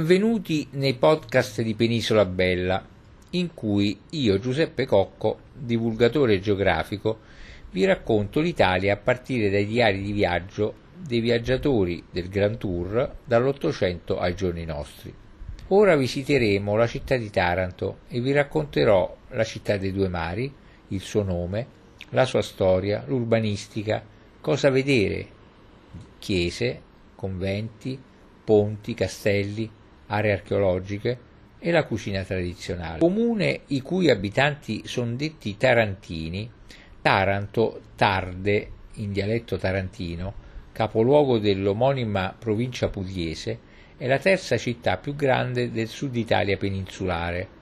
[0.00, 2.82] Benvenuti nei podcast di Penisola Bella,
[3.32, 7.18] in cui io, Giuseppe Cocco, divulgatore geografico,
[7.70, 14.18] vi racconto l'Italia a partire dai diari di viaggio dei viaggiatori del Grand Tour dall'Ottocento
[14.18, 15.14] ai giorni nostri.
[15.68, 20.50] Ora visiteremo la città di Taranto e vi racconterò la città dei due mari,
[20.88, 21.66] il suo nome,
[22.08, 24.02] la sua storia, l'urbanistica,
[24.40, 25.28] cosa vedere,
[26.18, 26.80] chiese,
[27.14, 28.00] conventi,
[28.42, 29.70] ponti, castelli,
[30.10, 31.18] aree archeologiche
[31.58, 32.98] e la cucina tradizionale.
[32.98, 36.50] Comune i cui abitanti sono detti tarantini,
[37.02, 40.34] Taranto, Tarde, in dialetto tarantino,
[40.72, 47.58] capoluogo dell'omonima provincia pugliese, è la terza città più grande del sud Italia peninsulare,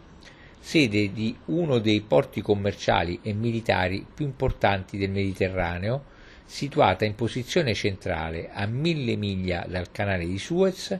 [0.60, 7.74] sede di uno dei porti commerciali e militari più importanti del Mediterraneo, situata in posizione
[7.74, 10.98] centrale a mille miglia dal canale di Suez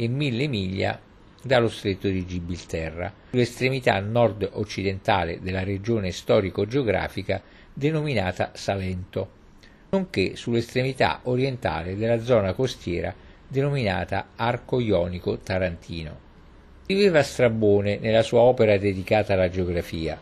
[0.00, 1.00] e mille miglia
[1.42, 9.28] dallo stretto di Gibilterra, sull'estremità nord-occidentale della regione storico-geografica denominata Salento,
[9.90, 13.12] nonché sull'estremità orientale della zona costiera
[13.48, 16.26] denominata Arco Ionico Tarantino.
[16.84, 20.16] Scriveva Strabone nella sua opera dedicata alla geografia.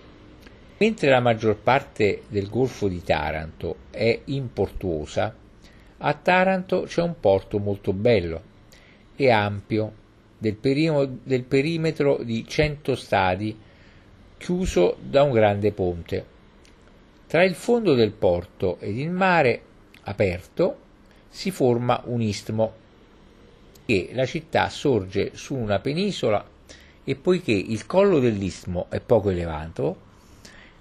[0.79, 5.35] Mentre la maggior parte del Golfo di Taranto è importuosa,
[5.99, 8.55] a Taranto c'è un porto molto bello,
[9.17, 9.93] e ampio,
[10.39, 13.59] del, perimo, del perimetro di 100 stadi,
[14.37, 16.35] chiuso da un grande ponte.
[17.27, 19.63] Tra il fondo del porto ed il mare
[20.03, 20.85] aperto
[21.29, 22.85] si forma un istmo
[23.87, 26.45] e la città sorge su una penisola
[27.03, 30.05] e poiché il collo dell'istmo è poco elevato,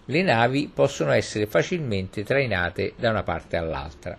[0.06, 4.18] le navi possono essere facilmente trainate da una parte all'altra.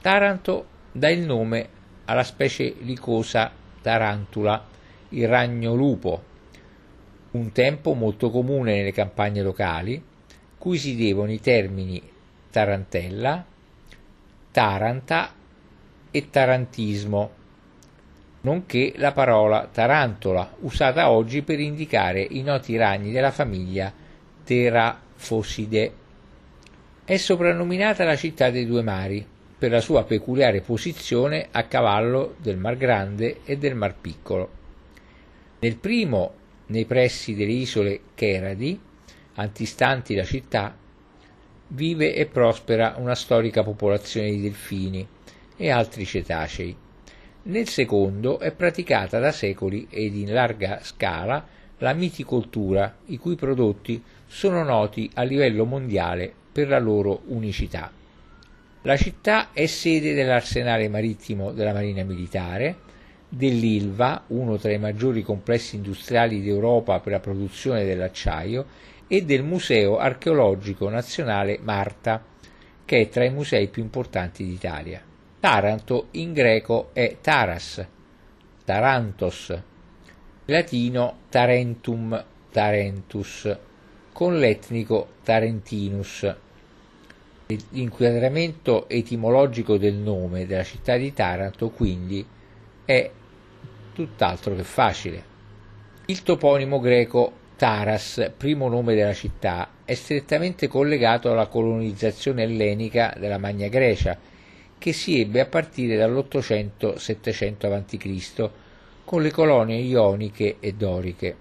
[0.00, 1.68] Taranto dà il nome
[2.12, 4.62] alla specie licosa tarantula,
[5.10, 6.22] il ragno lupo,
[7.32, 10.02] un tempo molto comune nelle campagne locali,
[10.58, 12.02] cui si devono i termini
[12.50, 13.44] tarantella,
[14.50, 15.32] taranta
[16.10, 17.30] e tarantismo,
[18.42, 23.90] nonché la parola tarantola, usata oggi per indicare i noti ragni della famiglia
[24.44, 25.92] Terafosidae.
[27.04, 29.26] È soprannominata la città dei due mari,
[29.62, 34.50] per la sua peculiare posizione a cavallo del Mar Grande e del Mar Piccolo.
[35.60, 36.34] Nel primo,
[36.66, 38.76] nei pressi delle isole Cheradi,
[39.34, 40.76] antistanti la città,
[41.68, 45.06] vive e prospera una storica popolazione di delfini
[45.56, 46.74] e altri cetacei.
[47.42, 51.46] Nel secondo è praticata da secoli ed in larga scala
[51.78, 58.00] la miticoltura, i cui prodotti sono noti a livello mondiale per la loro unicità.
[58.84, 62.78] La città è sede dell'arsenale marittimo della Marina Militare,
[63.28, 68.66] dell'Ilva, uno tra i maggiori complessi industriali d'Europa per la produzione dell'acciaio,
[69.06, 72.24] e del Museo archeologico nazionale Marta,
[72.84, 75.00] che è tra i musei più importanti d'Italia.
[75.38, 77.86] Taranto in greco è Taras,
[78.64, 79.60] Tarantos, in
[80.54, 83.56] latino Tarentum, Tarentus,
[84.12, 86.34] con l'etnico Tarentinus.
[87.70, 92.24] L'inquadramento etimologico del nome della città di Taranto quindi
[92.84, 93.10] è
[93.92, 95.30] tutt'altro che facile.
[96.06, 103.38] Il toponimo greco Taras, primo nome della città, è strettamente collegato alla colonizzazione ellenica della
[103.38, 104.18] Magna Grecia,
[104.78, 108.50] che si ebbe a partire dall'800-700 a.C.
[109.04, 111.36] con le colonie ioniche e doriche.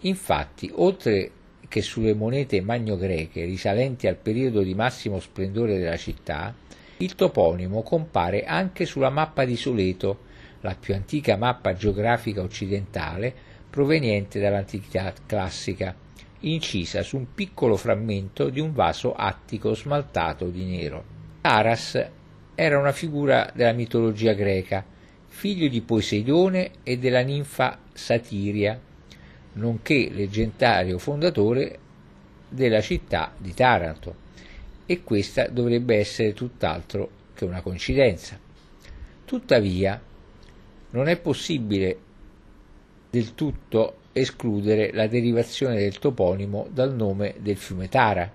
[0.00, 1.30] Infatti, oltre
[1.68, 6.54] che sulle monete magno-greche risalenti al periodo di massimo splendore della città,
[6.98, 10.24] il toponimo compare anche sulla mappa di Soleto,
[10.60, 13.34] la più antica mappa geografica occidentale
[13.68, 15.94] proveniente dall'antichità classica,
[16.40, 21.04] incisa su un piccolo frammento di un vaso attico smaltato di nero.
[21.42, 22.02] Taras
[22.54, 24.82] era una figura della mitologia greca,
[25.26, 28.80] figlio di Poseidone e della ninfa Satiria,
[29.56, 31.78] nonché leggendario fondatore
[32.48, 34.24] della città di Taranto,
[34.86, 38.38] e questa dovrebbe essere tutt'altro che una coincidenza.
[39.24, 40.00] Tuttavia,
[40.90, 41.98] non è possibile
[43.10, 48.30] del tutto escludere la derivazione del toponimo dal nome del fiume Tara,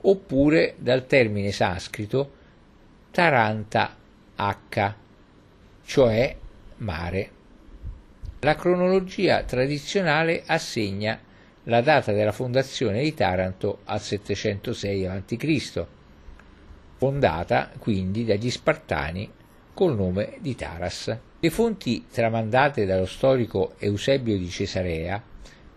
[0.00, 2.40] oppure dal termine sanscrito
[3.10, 3.96] Taranta
[4.34, 4.94] H,
[5.84, 6.36] cioè
[6.78, 7.30] mare.
[8.44, 11.16] La cronologia tradizionale assegna
[11.64, 15.86] la data della fondazione di Taranto al 706 a.C.,
[16.96, 19.30] fondata quindi dagli Spartani
[19.72, 21.16] col nome di Taras.
[21.38, 25.22] Le fonti tramandate dallo storico Eusebio di Cesarea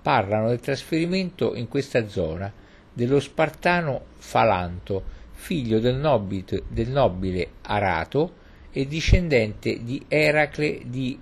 [0.01, 2.51] parlano del trasferimento in questa zona
[2.91, 5.03] dello spartano Falanto,
[5.33, 8.33] figlio del nobile, del nobile Arato
[8.71, 11.19] e discendente di Eracle di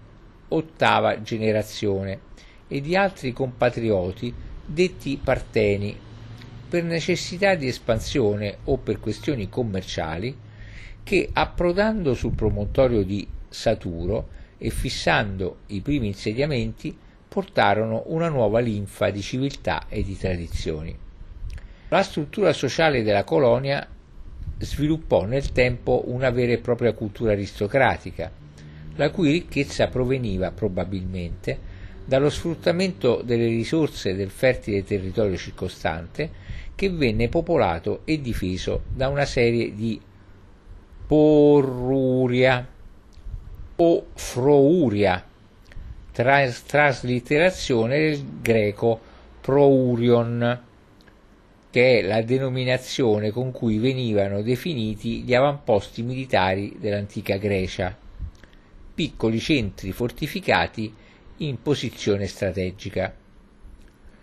[0.55, 2.31] ottava generazione
[2.67, 4.33] e di altri compatrioti
[4.65, 5.97] detti parteni
[6.69, 10.35] per necessità di espansione o per questioni commerciali
[11.03, 16.97] che approdando sul promontorio di Saturo e fissando i primi insediamenti
[17.27, 20.97] portarono una nuova linfa di civiltà e di tradizioni.
[21.89, 23.88] La struttura sociale della colonia
[24.57, 28.31] sviluppò nel tempo una vera e propria cultura aristocratica,
[28.95, 31.71] la cui ricchezza proveniva probabilmente
[32.05, 36.29] dallo sfruttamento delle risorse del fertile territorio circostante
[36.75, 39.99] che venne popolato e difeso da una serie di
[41.07, 42.67] porruria
[43.75, 45.23] o frouria,
[46.11, 48.99] tras- traslitterazione del greco
[49.41, 50.61] prourion,
[51.69, 57.97] che è la denominazione con cui venivano definiti gli avamposti militari dell'antica Grecia,
[58.93, 60.93] piccoli centri fortificati
[61.37, 63.13] in posizione strategica.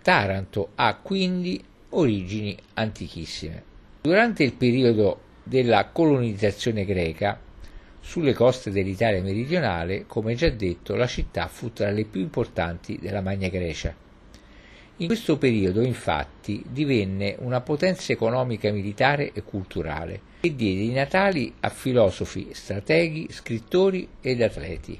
[0.01, 3.63] Taranto ha quindi origini antichissime.
[4.01, 7.39] Durante il periodo della colonizzazione greca,
[7.99, 13.21] sulle coste dell'Italia meridionale, come già detto, la città fu tra le più importanti della
[13.21, 13.93] Magna Grecia.
[14.97, 21.53] In questo periodo, infatti, divenne una potenza economica, militare e culturale e diede i natali
[21.61, 24.99] a filosofi, strateghi, scrittori ed atleti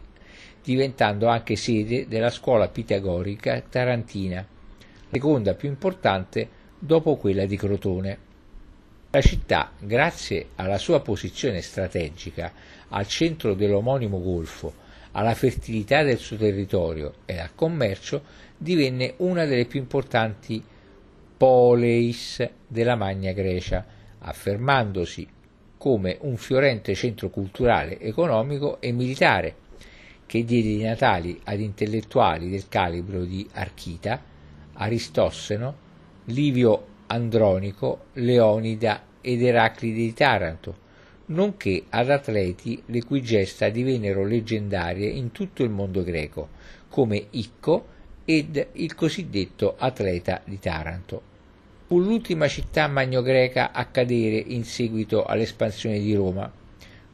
[0.63, 4.45] diventando anche sede della scuola pitagorica tarantina,
[5.09, 6.47] seconda più importante
[6.77, 8.29] dopo quella di Crotone.
[9.09, 12.53] La città, grazie alla sua posizione strategica
[12.89, 14.73] al centro dell'omonimo golfo,
[15.13, 18.23] alla fertilità del suo territorio e al commercio,
[18.55, 20.63] divenne una delle più importanti
[21.35, 23.83] poleis della Magna Grecia,
[24.21, 25.27] affermandosi
[25.77, 29.55] come un fiorente centro culturale, economico e militare,
[30.25, 34.21] che diede i natali ad intellettuali del calibro di Archita,
[34.73, 35.75] Aristosseno,
[36.25, 40.77] Livio Andronico, Leonida ed Eraclide di Taranto,
[41.27, 46.49] nonché ad atleti le cui gesta divennero leggendarie in tutto il mondo greco,
[46.89, 47.87] come Icco
[48.23, 51.30] ed il cosiddetto atleta di Taranto.
[51.91, 56.49] Fu l'ultima città magnogreca a cadere in seguito all'espansione di Roma,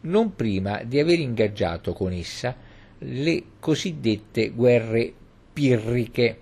[0.01, 2.55] non prima di aver ingaggiato con essa
[2.99, 5.11] le cosiddette guerre
[5.51, 6.39] pirriche,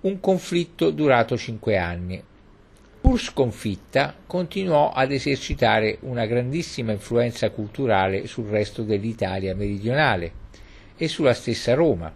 [0.00, 2.20] un conflitto durato cinque anni.
[3.00, 10.32] Pur sconfitta, continuò ad esercitare una grandissima influenza culturale sul resto dell'Italia meridionale
[10.96, 12.12] e sulla stessa Roma,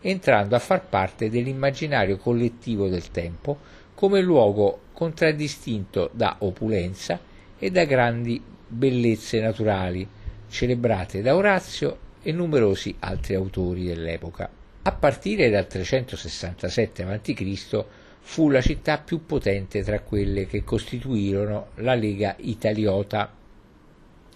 [0.00, 7.20] entrando a far parte dell'immaginario collettivo del tempo come luogo contraddistinto da opulenza
[7.58, 10.06] e da grandi bellezze naturali,
[10.48, 14.50] celebrate da Orazio e numerosi altri autori dell'epoca.
[14.82, 17.84] A partire dal 367 a.C.
[18.20, 23.32] fu la città più potente tra quelle che costituirono la Lega Italiota.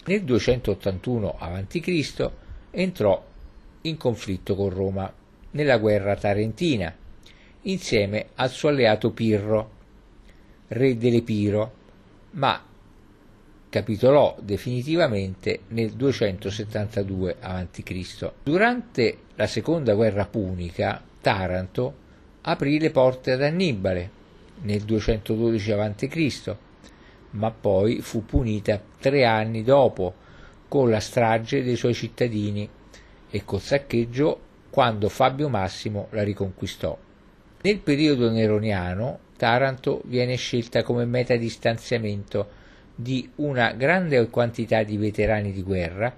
[0.05, 2.29] Nel 281 a.C.
[2.71, 3.25] entrò
[3.81, 5.13] in conflitto con Roma
[5.51, 6.95] nella guerra tarentina,
[7.63, 9.71] insieme al suo alleato Pirro,
[10.67, 11.71] re dell'Epiro,
[12.31, 12.63] ma
[13.69, 18.31] capitolò definitivamente nel 272 a.C.
[18.43, 22.07] Durante la seconda guerra punica, Taranto
[22.41, 24.17] aprì le porte ad Annibale
[24.61, 26.55] nel 212 a.C.,
[27.31, 30.15] ma poi fu punita tre anni dopo
[30.67, 32.67] con la strage dei suoi cittadini
[33.29, 34.39] e col saccheggio
[34.71, 36.97] quando Fabio Massimo la riconquistò.
[37.61, 42.47] Nel periodo neroniano Taranto viene scelta come meta di stanziamento
[42.95, 46.13] di una grande quantità di veterani di guerra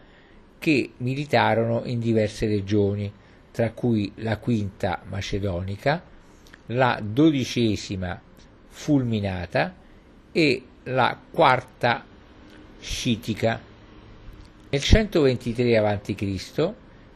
[0.60, 3.12] che militarono in diverse regioni,
[3.50, 6.04] tra cui la quinta macedonica,
[6.68, 8.22] la dodicesima
[8.68, 9.74] fulminata
[10.32, 12.06] e la quarta
[12.80, 13.60] scitica.
[14.70, 16.74] Nel 123 a.C.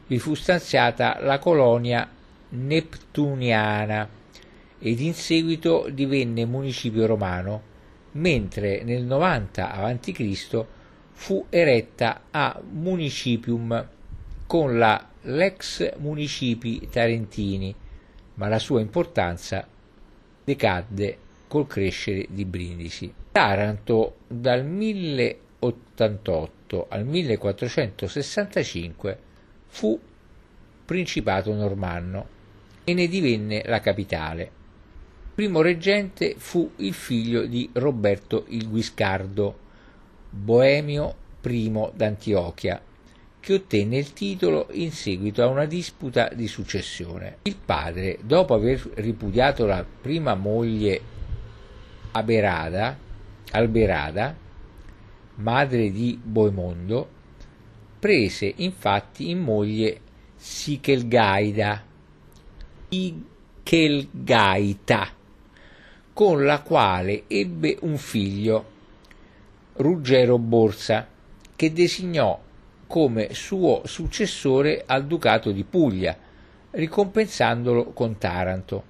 [0.08, 2.08] vi fu stanziata la colonia
[2.48, 4.15] neptuniana
[4.86, 7.74] ed in seguito divenne municipio romano
[8.12, 10.64] mentre nel 90 a.C.
[11.10, 13.88] fu eretta a municipium
[14.46, 17.74] con la Lex Municipi Tarentini,
[18.34, 19.66] ma la sua importanza
[20.44, 23.12] decadde col crescere di Brindisi.
[23.32, 29.18] Taranto dal 1088 al 1465
[29.66, 29.98] fu
[30.84, 32.28] Principato normanno
[32.84, 34.55] e ne divenne la capitale.
[35.36, 39.58] Primo reggente fu il figlio di Roberto il Guiscardo,
[40.30, 42.80] Boemio I d'Antiochia,
[43.38, 47.40] che ottenne il titolo in seguito a una disputa di successione.
[47.42, 50.98] Il padre, dopo aver ripudiato la prima moglie
[52.12, 52.98] Aberada,
[53.50, 54.34] Alberada,
[55.34, 57.10] madre di Boemondo,
[57.98, 60.00] prese infatti in moglie
[60.34, 61.84] Sichelgaida,
[62.88, 65.15] Sichelgaita,
[66.16, 68.64] con la quale ebbe un figlio,
[69.74, 71.06] Ruggero Borsa,
[71.54, 72.40] che designò
[72.86, 76.16] come suo successore al Ducato di Puglia,
[76.70, 78.82] ricompensandolo con Taranto,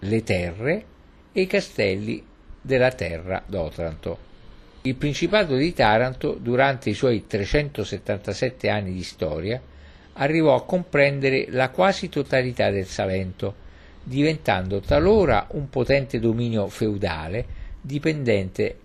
[0.00, 0.84] le terre
[1.32, 2.22] e i castelli
[2.60, 4.18] della terra d'Otranto.
[4.82, 9.58] Il Principato di Taranto, durante i suoi 377 anni di storia,
[10.12, 13.66] arrivò a comprendere la quasi totalità del Salento,
[14.08, 17.44] diventando talora un potente dominio feudale
[17.82, 18.78] dipendente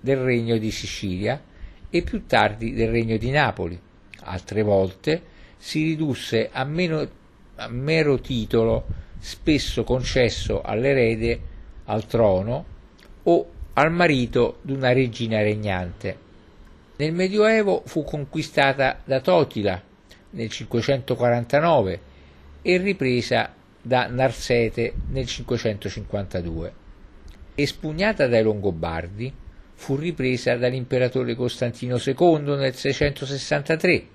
[0.00, 1.42] del regno di Sicilia
[1.90, 3.78] e più tardi del regno di Napoli.
[4.20, 5.20] Altre volte
[5.56, 7.08] si ridusse a, meno,
[7.56, 8.86] a mero titolo,
[9.18, 11.40] spesso concesso all'erede
[11.86, 12.64] al trono
[13.24, 16.24] o al marito di una regina regnante.
[16.98, 19.82] Nel Medioevo fu conquistata da Totila
[20.30, 22.00] nel 549
[22.62, 23.52] e ripresa
[23.86, 26.72] da Narsete nel 552.
[27.54, 29.32] Espugnata dai Longobardi,
[29.74, 34.06] fu ripresa dall'imperatore Costantino II nel 663,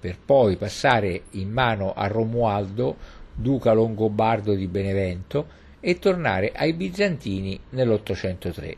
[0.00, 2.96] per poi passare in mano a Romualdo,
[3.34, 8.76] duca longobardo di Benevento, e tornare ai bizantini nell'803.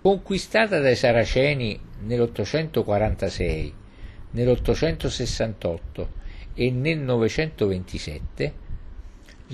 [0.00, 3.72] Conquistata dai Saraceni nell'846,
[4.30, 6.06] nell'868
[6.54, 8.62] e nel 927,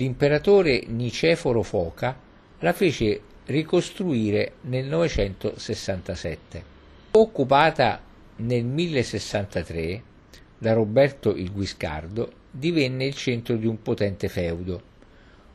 [0.01, 2.17] l'imperatore Niceforo Foca
[2.57, 6.63] la fece ricostruire nel 967.
[7.11, 8.01] Occupata
[8.37, 10.03] nel 1063
[10.57, 14.89] da Roberto il Guiscardo, divenne il centro di un potente feudo.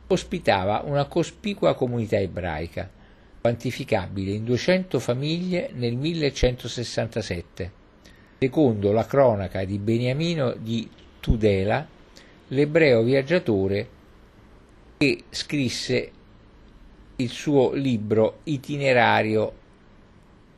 [0.07, 2.89] Ospitava una cospicua comunità ebraica,
[3.41, 7.71] quantificabile in 200 famiglie nel 1167.
[8.39, 10.89] Secondo la cronaca di Beniamino di
[11.19, 11.85] Tudela,
[12.47, 13.95] l'ebreo viaggiatore
[14.97, 16.11] che scrisse
[17.17, 19.53] il suo libro itinerario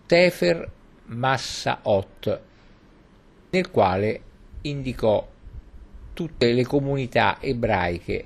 [0.05, 0.72] Tefer
[1.05, 2.41] Massaot,
[3.50, 4.22] nel quale
[4.62, 5.27] indicò
[6.13, 8.25] tutte le comunità ebraiche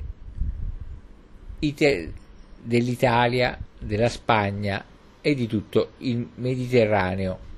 [2.61, 4.83] dell'Italia, della Spagna
[5.21, 7.51] e di tutto il Mediterraneo.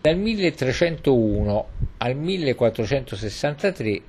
[0.00, 1.68] Dal 1301
[1.98, 4.02] al 1463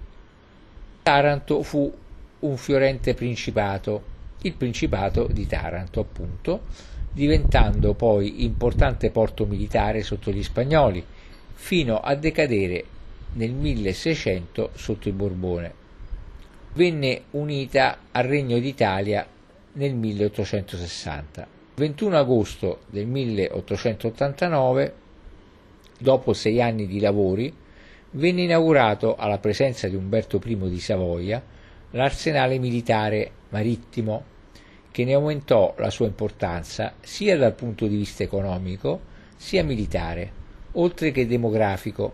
[1.03, 1.93] Taranto fu
[2.41, 4.11] un fiorente principato
[4.43, 6.61] il Principato di Taranto, appunto,
[7.11, 11.03] diventando poi importante porto militare sotto gli spagnoli,
[11.53, 12.83] fino a decadere
[13.33, 15.73] nel 1600 sotto il Borbone.
[16.73, 19.27] Venne unita al Regno d'Italia
[19.73, 21.41] nel 1860.
[21.41, 24.93] Il 21 agosto del 1889,
[25.99, 27.53] dopo sei anni di lavori,
[28.11, 31.50] venne inaugurato alla presenza di Umberto I di Savoia
[31.91, 34.25] l'arsenale militare marittimo
[34.91, 40.31] che ne aumentò la sua importanza sia dal punto di vista economico sia militare,
[40.73, 42.13] oltre che demografico.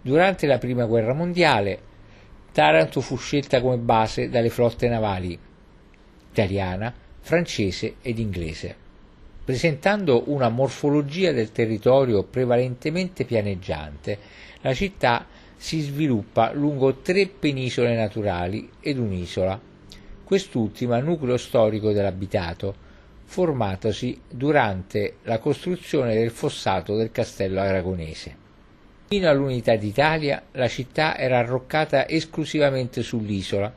[0.00, 1.90] Durante la Prima Guerra Mondiale
[2.52, 5.38] Taranto fu scelta come base dalle flotte navali
[6.30, 8.76] italiana, francese ed inglese,
[9.42, 14.18] presentando una morfologia del territorio prevalentemente pianeggiante.
[14.60, 15.26] La città
[15.62, 19.60] si sviluppa lungo tre penisole naturali ed un'isola
[20.24, 22.74] quest'ultima nucleo storico dell'abitato,
[23.26, 28.34] formatosi durante la costruzione del fossato del castello aragonese.
[29.06, 33.72] Fino all'unità d'Italia la città era arroccata esclusivamente sull'isola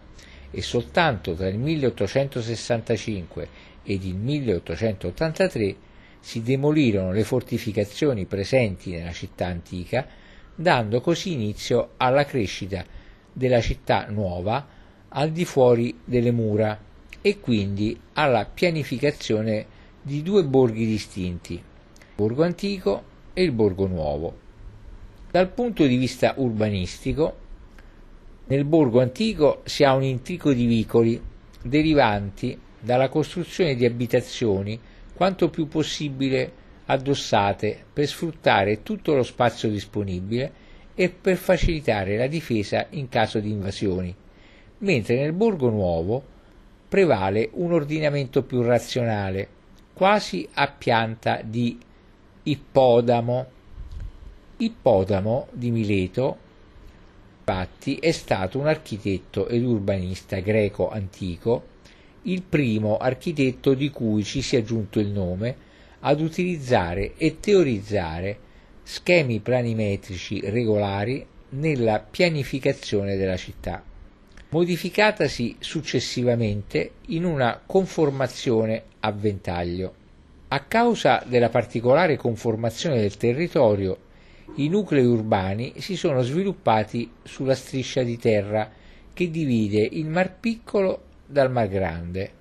[0.49, 3.47] e soltanto tra il 1865
[3.83, 5.75] ed il 1883
[6.19, 10.23] si demolirono le fortificazioni presenti nella città antica,
[10.55, 12.83] dando così inizio alla crescita
[13.31, 14.65] della città nuova
[15.09, 16.79] al di fuori delle mura
[17.21, 19.65] e quindi alla pianificazione
[20.01, 21.62] di due borghi distinti, il
[22.15, 24.38] borgo antico e il borgo nuovo.
[25.31, 27.35] Dal punto di vista urbanistico,
[28.47, 31.21] nel borgo antico si ha un intrico di vicoli
[31.62, 34.79] derivanti dalla costruzione di abitazioni
[35.13, 40.63] quanto più possibile addossate per sfruttare tutto lo spazio disponibile
[40.95, 44.15] e per facilitare la difesa in caso di invasioni
[44.79, 46.33] mentre nel Borgo Nuovo
[46.87, 49.47] prevale un ordinamento più razionale,
[49.93, 51.77] quasi a pianta di
[52.43, 53.53] ippodamo.
[54.57, 56.37] Ippodamo di Mileto,
[57.39, 61.73] infatti, è stato un architetto ed urbanista greco antico,
[62.23, 65.64] il primo architetto di cui ci sia giunto il nome
[66.07, 68.38] ad utilizzare e teorizzare
[68.83, 73.83] schemi planimetrici regolari nella pianificazione della città,
[74.50, 79.93] modificatasi successivamente in una conformazione a ventaglio.
[80.50, 83.97] A causa della particolare conformazione del territorio,
[84.57, 88.69] i nuclei urbani si sono sviluppati sulla striscia di terra
[89.12, 92.31] che divide il Mar Piccolo dal Mar Grande,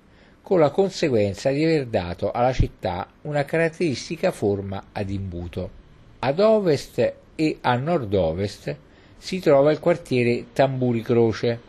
[0.45, 5.71] con la conseguenza di aver dato alla città una caratteristica forma ad imbuto.
[6.19, 8.75] Ad ovest e a nord-ovest
[9.17, 11.59] si trova il quartiere Tamburi Croce,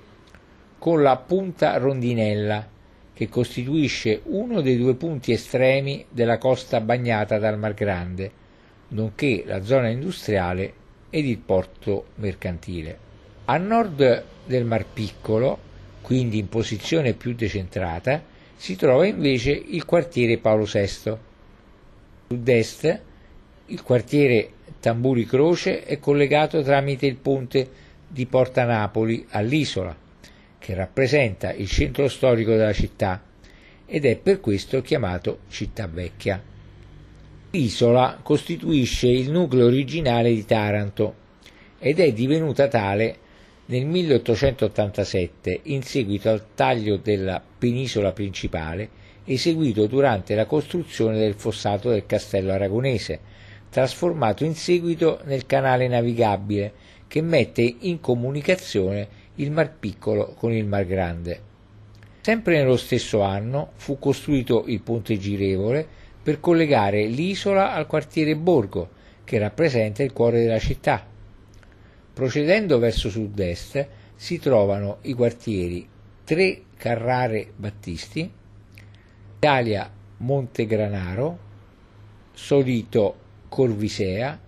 [0.79, 2.69] con la punta Rondinella,
[3.15, 8.31] che costituisce uno dei due punti estremi della costa bagnata dal Mar Grande,
[8.89, 10.75] nonché la zona industriale
[11.09, 12.99] ed il porto mercantile.
[13.47, 15.59] A nord del Mar Piccolo,
[16.03, 21.17] quindi in posizione più decentrata, si trova invece il quartiere Paolo VI.
[22.29, 23.01] Sud-est
[23.67, 27.69] il quartiere Tamburi Croce è collegato tramite il ponte
[28.07, 29.97] di Porta Napoli all'isola,
[30.59, 33.23] che rappresenta il centro storico della città
[33.85, 36.43] ed è per questo chiamato Città Vecchia.
[37.51, 41.15] L'isola costituisce il nucleo originale di Taranto
[41.79, 43.19] ed è divenuta tale
[43.67, 51.91] nel 1887 in seguito al taglio della penisola principale eseguito durante la costruzione del fossato
[51.91, 53.19] del castello aragonese,
[53.69, 56.73] trasformato in seguito nel canale navigabile
[57.09, 61.41] che mette in comunicazione il Mar Piccolo con il Mar Grande.
[62.21, 65.87] Sempre nello stesso anno fu costruito il ponte girevole
[66.23, 68.91] per collegare l'isola al quartiere Borgo,
[69.25, 71.15] che rappresenta il cuore della città.
[72.17, 75.87] Procedendo verso sud-est si trovano i quartieri
[76.25, 78.33] 3 Carrare Battisti,
[79.37, 81.39] Italia Montegranaro,
[82.33, 83.17] Solito
[83.51, 84.41] Corvisea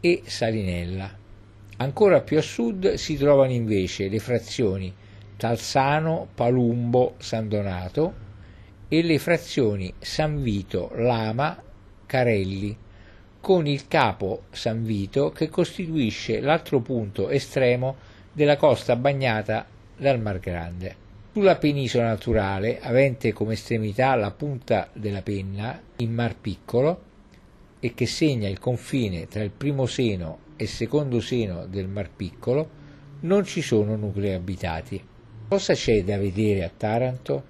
[0.00, 1.16] e Salinella.
[1.78, 4.94] Ancora più a sud si trovano invece le frazioni
[5.38, 8.14] Talsano, Palumbo, San Donato
[8.86, 11.58] e le frazioni San Vito, Lama,
[12.04, 12.76] Carelli,
[13.44, 17.94] con il capo San Vito che costituisce l'altro punto estremo
[18.32, 19.66] della costa bagnata
[19.98, 20.96] dal Mar Grande.
[21.30, 27.02] Sulla penisola naturale, avente come estremità la punta della penna, in Mar Piccolo,
[27.80, 32.08] e che segna il confine tra il primo seno e il secondo seno del Mar
[32.08, 32.66] Piccolo,
[33.20, 35.04] non ci sono nuclei abitati.
[35.50, 37.44] Cosa c'è da vedere a Taranto?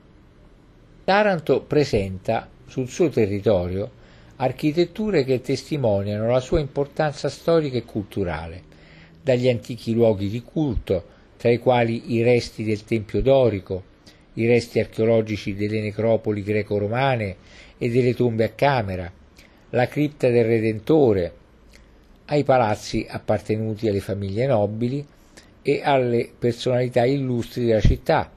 [1.04, 4.02] Taranto presenta sul suo territorio
[4.36, 8.62] architetture che testimoniano la sua importanza storica e culturale,
[9.22, 13.92] dagli antichi luoghi di culto, tra i quali i resti del Tempio dorico,
[14.34, 17.36] i resti archeologici delle necropoli greco-romane
[17.78, 19.10] e delle tombe a camera,
[19.70, 21.32] la cripta del Redentore,
[22.26, 25.06] ai palazzi appartenuti alle famiglie nobili
[25.62, 28.30] e alle personalità illustri della città,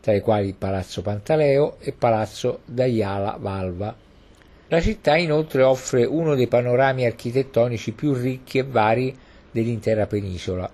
[0.00, 4.03] tra i quali Palazzo Pantaleo e Palazzo Daiala Valva.
[4.74, 9.16] La città inoltre offre uno dei panorami architettonici più ricchi e vari
[9.52, 10.68] dell'intera penisola.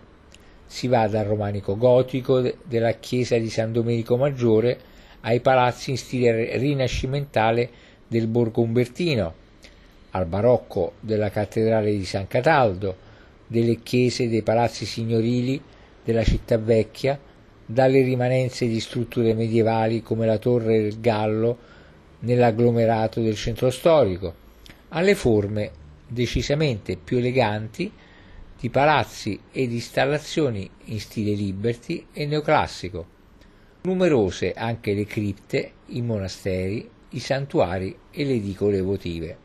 [0.65, 4.79] Si va dal romanico gotico della chiesa di San Domenico Maggiore
[5.21, 7.69] ai palazzi in stile rinascimentale
[8.09, 9.35] del Borgo Umbertino,
[10.13, 12.97] al barocco della cattedrale di San Cataldo,
[13.47, 15.61] delle chiese e dei palazzi signorili
[16.03, 17.21] della città vecchia,
[17.67, 21.59] dalle rimanenze di strutture medievali come la Torre del Gallo
[22.21, 24.35] nell'agglomerato del centro storico,
[24.89, 25.71] alle forme
[26.07, 27.91] decisamente più eleganti
[28.59, 33.19] di palazzi ed installazioni in stile liberty e neoclassico.
[33.83, 39.37] Numerose anche le cripte, i monasteri, i santuari e le edicole votive.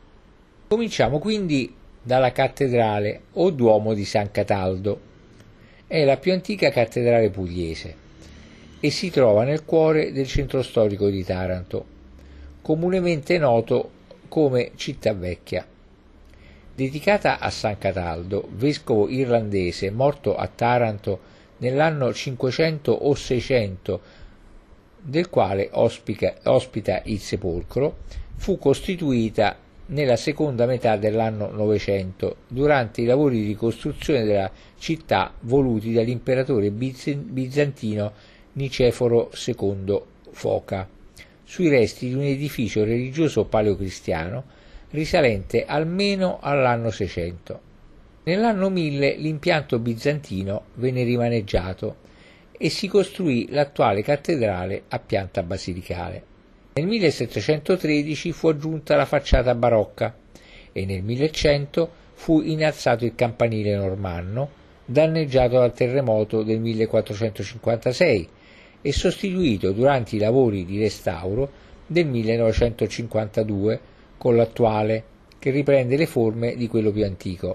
[0.67, 5.13] Cominciamo quindi dalla cattedrale o Duomo di San Cataldo.
[5.87, 7.95] È la più antica cattedrale pugliese
[8.79, 11.85] e si trova nel cuore del centro storico di Taranto,
[12.65, 13.91] comunemente noto
[14.27, 15.63] come Città Vecchia.
[16.73, 21.19] Dedicata a San Cataldo, vescovo irlandese morto a Taranto
[21.57, 24.01] nell'anno 500 o 600,
[24.99, 27.97] del quale ospica, ospita il sepolcro,
[28.33, 29.55] fu costituita
[29.87, 34.49] nella seconda metà dell'anno Novecento, durante i lavori di costruzione della
[34.79, 38.11] città voluti dall'imperatore bizantino
[38.53, 40.01] Niceforo II
[40.31, 40.94] Foca,
[41.45, 44.43] sui resti di un edificio religioso paleocristiano
[44.89, 47.61] risalente almeno all'anno 600.
[48.23, 51.97] Nell'anno 1000 l'impianto bizantino venne rimaneggiato
[52.57, 56.23] e si costruì l'attuale cattedrale a pianta basilicale.
[56.73, 60.13] Nel 1713 fu aggiunta la facciata barocca
[60.71, 64.49] e nel 1100 fu innalzato il campanile normanno,
[64.85, 68.29] danneggiato dal terremoto del 1456
[68.85, 71.49] e sostituito durante i lavori di restauro
[71.87, 73.79] del 1952
[74.15, 75.03] con l'attuale,
[75.39, 77.47] che riprende le forme di quello più antico.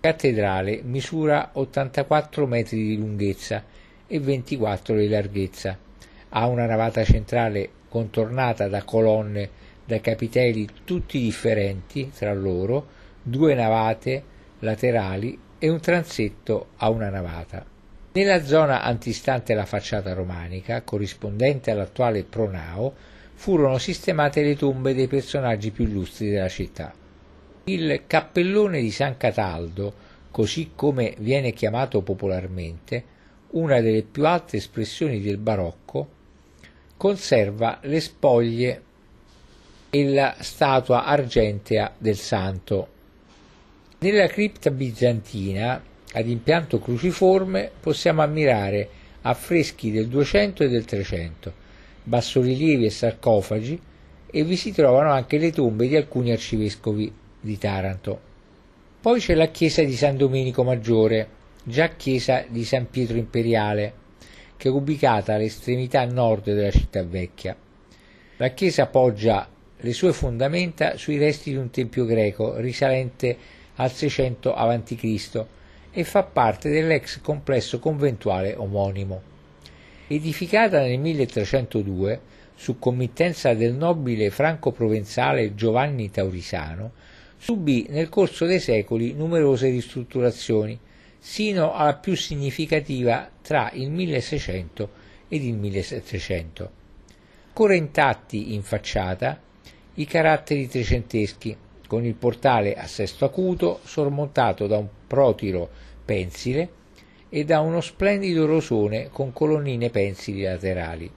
[0.00, 3.62] La cattedrale misura 84 metri di lunghezza
[4.06, 5.76] e 24 di larghezza.
[6.30, 9.50] Ha una navata centrale contornata da colonne
[9.84, 12.86] da capitelli tutti differenti tra loro,
[13.22, 14.22] due navate
[14.60, 17.75] laterali e un transetto a una navata.
[18.16, 22.94] Nella zona antistante la facciata romanica, corrispondente all'attuale pronao,
[23.34, 26.94] furono sistemate le tombe dei personaggi più illustri della città.
[27.64, 29.92] Il cappellone di San Cataldo,
[30.30, 33.04] così come viene chiamato popolarmente,
[33.50, 36.08] una delle più alte espressioni del barocco,
[36.96, 38.82] conserva le spoglie
[39.90, 42.88] e la statua argentea del santo.
[43.98, 45.82] Nella cripta bizantina,
[46.16, 48.88] ad impianto cruciforme, possiamo ammirare
[49.22, 51.52] affreschi del 200 e del 300,
[52.04, 53.78] bassorilievi e sarcofagi
[54.30, 58.20] e vi si trovano anche le tombe di alcuni arcivescovi di Taranto.
[58.98, 61.28] Poi c'è la chiesa di San Domenico Maggiore,
[61.62, 63.92] già chiesa di San Pietro Imperiale,
[64.56, 67.54] che è ubicata all'estremità nord della città vecchia.
[68.38, 69.46] La chiesa poggia
[69.78, 73.36] le sue fondamenta sui resti di un tempio greco risalente
[73.74, 75.44] al 600 a.C.
[75.98, 79.22] e fa parte dell'ex complesso conventuale omonimo.
[80.08, 82.20] Edificata nel 1302
[82.54, 86.92] su committenza del nobile franco-provenzale Giovanni Taurisano,
[87.38, 90.78] subì nel corso dei secoli numerose ristrutturazioni,
[91.18, 94.90] sino alla più significativa tra il 1600
[95.28, 96.70] ed il 1700.
[97.46, 99.40] Ancora intatti in facciata
[99.94, 101.56] i caratteri trecenteschi,
[101.86, 106.70] con il portale a sesto acuto sormontato da un protiro pensile
[107.28, 111.10] e da uno splendido rosone con colonnine pensili laterali.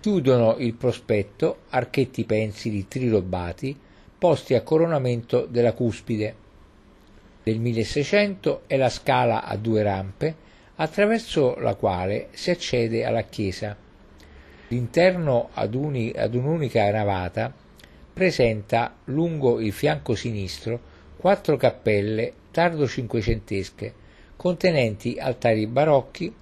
[0.00, 3.74] Chiudono il prospetto archetti pensili trilobati
[4.18, 6.46] posti a coronamento della cuspide
[7.48, 10.34] del 1600 è la scala a due rampe
[10.76, 13.74] attraverso la quale si accede alla chiesa.
[14.68, 17.50] L'interno ad, uni, ad un'unica navata
[18.12, 20.78] presenta lungo il fianco sinistro
[21.16, 23.94] quattro cappelle tardo cinquecentesche
[24.38, 26.32] contenenti altari barocchi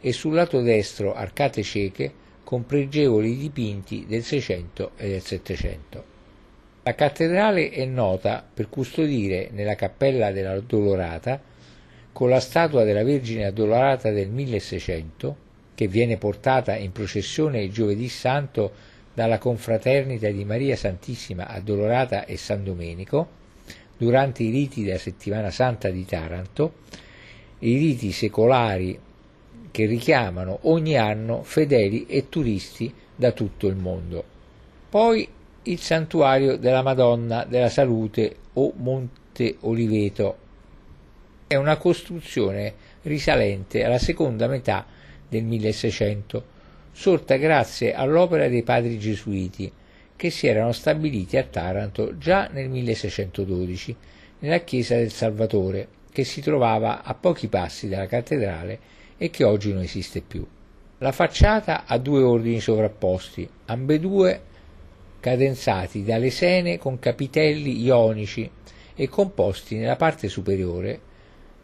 [0.00, 2.12] e sul lato destro arcate cieche
[2.42, 6.04] con pregevoli dipinti del 600 e del 700.
[6.82, 11.40] La cattedrale è nota per custodire nella cappella della Dolorata,
[12.12, 15.36] con la statua della Vergine Addolorata del 1600,
[15.76, 18.72] che viene portata in processione il giovedì santo
[19.14, 23.28] dalla confraternita di Maria Santissima Addolorata e San Domenico,
[23.96, 26.72] durante i riti della settimana santa di Taranto,
[27.64, 28.98] i riti secolari
[29.70, 34.22] che richiamano ogni anno fedeli e turisti da tutto il mondo.
[34.90, 35.26] Poi
[35.62, 40.36] il santuario della Madonna della Salute o Monte Oliveto.
[41.46, 44.84] È una costruzione risalente alla seconda metà
[45.26, 46.44] del 1600,
[46.92, 49.72] sorta grazie all'opera dei padri gesuiti
[50.16, 53.96] che si erano stabiliti a Taranto già nel 1612
[54.40, 58.78] nella chiesa del Salvatore, che si trovava a pochi passi dalla cattedrale
[59.18, 60.46] e che oggi non esiste più.
[60.98, 64.40] La facciata ha due ordini sovrapposti, ambedue
[65.18, 68.48] cadenzati da lesene con capitelli ionici
[68.94, 71.00] e composti nella parte superiore,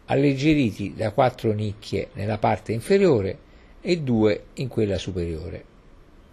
[0.07, 3.39] alleggeriti da quattro nicchie nella parte inferiore
[3.81, 5.65] e due in quella superiore.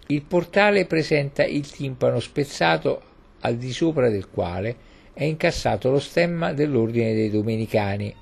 [0.08, 3.00] Il portale presenta il timpano spezzato
[3.42, 4.87] al di sopra del quale
[5.18, 8.14] è incassato lo stemma dell'ordine dei Domenicani,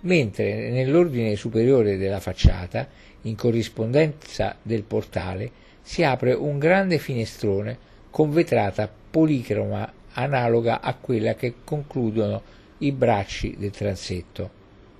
[0.00, 2.86] mentre nell'ordine superiore della facciata,
[3.22, 7.78] in corrispondenza del portale, si apre un grande finestrone
[8.10, 12.42] con vetrata policroma analoga a quella che concludono
[12.80, 14.50] i bracci del transetto.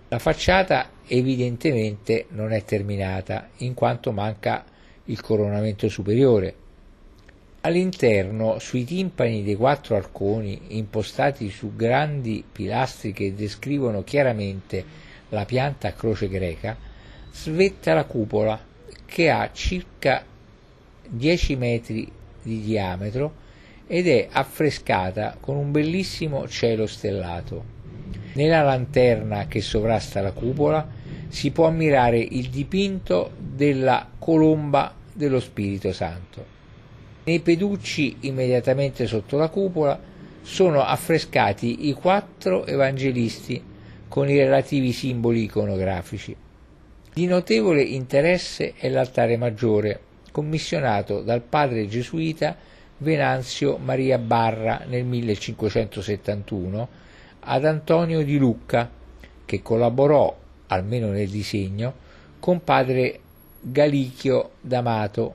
[0.08, 4.64] La facciata evidentemente non è terminata in quanto manca
[5.04, 6.54] il coronamento superiore.
[7.64, 14.84] All'interno, sui timpani dei quattro arconi impostati su grandi pilastri che descrivono chiaramente
[15.28, 16.76] la pianta a croce greca,
[17.30, 18.60] svetta la cupola
[19.06, 20.24] che ha circa
[21.08, 22.10] 10 metri
[22.42, 23.32] di diametro
[23.86, 27.64] ed è affrescata con un bellissimo cielo stellato.
[28.32, 30.84] Nella lanterna che sovrasta la cupola
[31.28, 36.51] si può ammirare il dipinto della colomba dello Spirito Santo.
[37.24, 39.98] Nei peducci immediatamente sotto la cupola
[40.42, 43.62] sono affrescati i quattro evangelisti
[44.08, 46.34] con i relativi simboli iconografici.
[47.14, 50.00] Di notevole interesse è l'altare maggiore,
[50.32, 52.56] commissionato dal padre gesuita
[52.98, 56.88] Venanzio Maria Barra nel 1571
[57.40, 58.90] ad Antonio di Lucca,
[59.44, 61.94] che collaborò, almeno nel disegno,
[62.40, 63.20] con padre
[63.60, 65.34] Galichio d'Amato,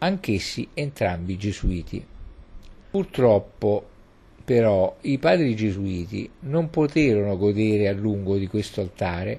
[0.00, 2.04] anch'essi entrambi gesuiti.
[2.90, 3.88] Purtroppo,
[4.44, 9.38] però, i padri gesuiti non poterono godere a lungo di questo altare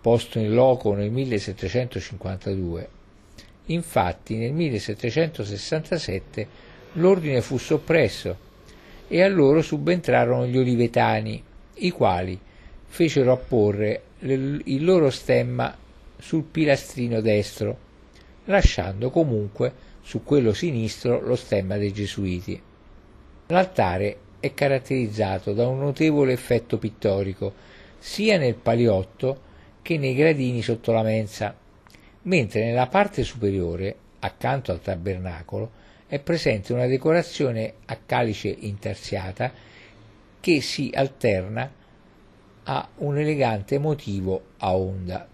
[0.00, 2.88] posto in loco nel 1752.
[3.66, 6.46] Infatti nel 1767
[6.92, 8.44] l'ordine fu soppresso
[9.08, 11.42] e a loro subentrarono gli olivetani,
[11.74, 12.38] i quali
[12.86, 15.76] fecero apporre il loro stemma
[16.18, 17.76] sul pilastrino destro,
[18.46, 22.60] lasciando comunque su quello sinistro lo stemma dei Gesuiti.
[23.46, 27.54] L'altare è caratterizzato da un notevole effetto pittorico,
[27.98, 29.42] sia nel paliotto
[29.82, 31.56] che nei gradini sotto la mensa,
[32.22, 35.70] mentre nella parte superiore, accanto al tabernacolo,
[36.06, 39.52] è presente una decorazione a calice intarsiata
[40.40, 41.72] che si alterna
[42.64, 45.26] a un elegante motivo a onda.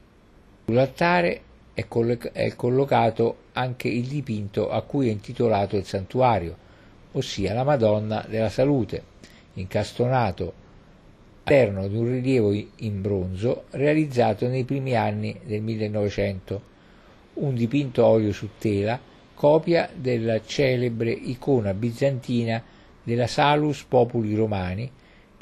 [0.64, 1.42] Sull'altare
[1.74, 6.56] è, colloc- è collocato anche il dipinto a cui è intitolato il santuario,
[7.12, 9.02] ossia la Madonna della Salute,
[9.54, 10.60] incastonato
[11.44, 16.62] all'interno di un rilievo in bronzo realizzato nei primi anni del 1900,
[17.34, 18.98] un dipinto a olio su tela,
[19.34, 22.62] copia della celebre icona bizantina
[23.02, 24.90] della Salus Populi Romani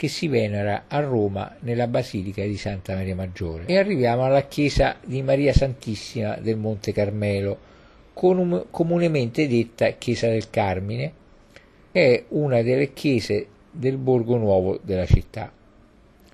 [0.01, 3.67] che si venera a Roma nella Basilica di Santa Maria Maggiore.
[3.67, 7.59] E arriviamo alla chiesa di Maria Santissima del Monte Carmelo,
[8.15, 11.13] comunemente detta Chiesa del Carmine,
[11.93, 15.53] è una delle chiese del borgo nuovo della città.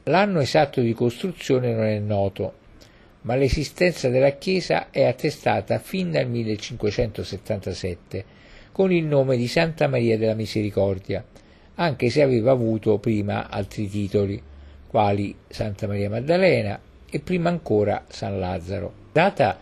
[0.04, 2.52] L'anno esatto di costruzione non è noto,
[3.22, 8.24] ma l'esistenza della chiesa è attestata fin dal 1577
[8.70, 11.24] con il nome di Santa Maria della Misericordia,
[11.76, 14.40] anche se aveva avuto prima altri titoli,
[14.86, 18.92] quali Santa Maria Maddalena e prima ancora San Lazzaro.
[19.12, 19.58] Data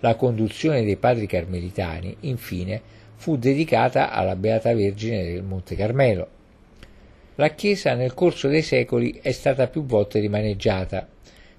[0.00, 2.80] la conduzione dei padri carmelitani, infine,
[3.16, 6.28] fu dedicata alla Beata Vergine del Monte Carmelo.
[7.36, 11.08] La chiesa nel corso dei secoli è stata più volte rimaneggiata,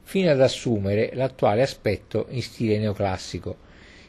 [0.03, 3.57] fino ad assumere l'attuale aspetto in stile neoclassico,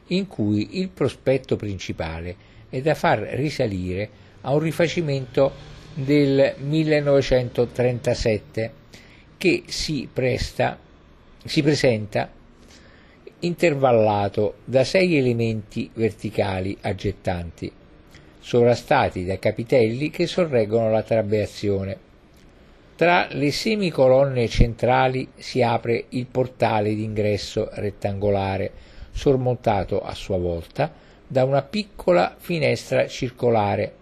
[0.08, 2.36] in cui il prospetto principale
[2.68, 4.08] è da far risalire
[4.42, 8.72] a un rifacimento del 1937
[9.36, 10.78] che si, presta,
[11.44, 12.30] si presenta
[13.40, 17.72] intervallato da sei elementi verticali aggettanti,
[18.38, 21.98] sovrastati da capitelli che sorreggono la trabeazione.
[22.94, 28.70] Tra le semicolonne centrali si apre il portale d'ingresso rettangolare,
[29.10, 30.92] sormontato a sua volta
[31.26, 33.97] da una piccola finestra circolare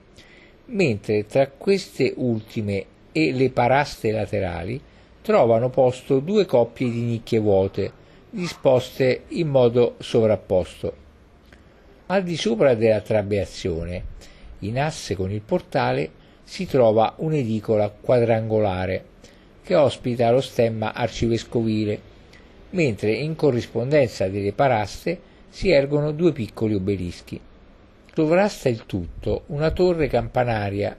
[0.67, 4.81] mentre tra queste ultime e le paraste laterali
[5.23, 7.93] trovano posto due coppie di nicchie vuote,
[8.31, 11.05] disposte in modo sovrapposto.
[12.07, 14.05] Al di sopra della trabeazione,
[14.61, 16.11] in asse con il portale,
[16.45, 19.05] si trova un'edicola quadrangolare
[19.63, 22.15] che ospita lo stemma arcivescovile,
[22.71, 27.41] mentre in corrispondenza delle paraste si ergono due piccoli obelischi
[28.17, 30.97] sovrasta il tutto una torre campanaria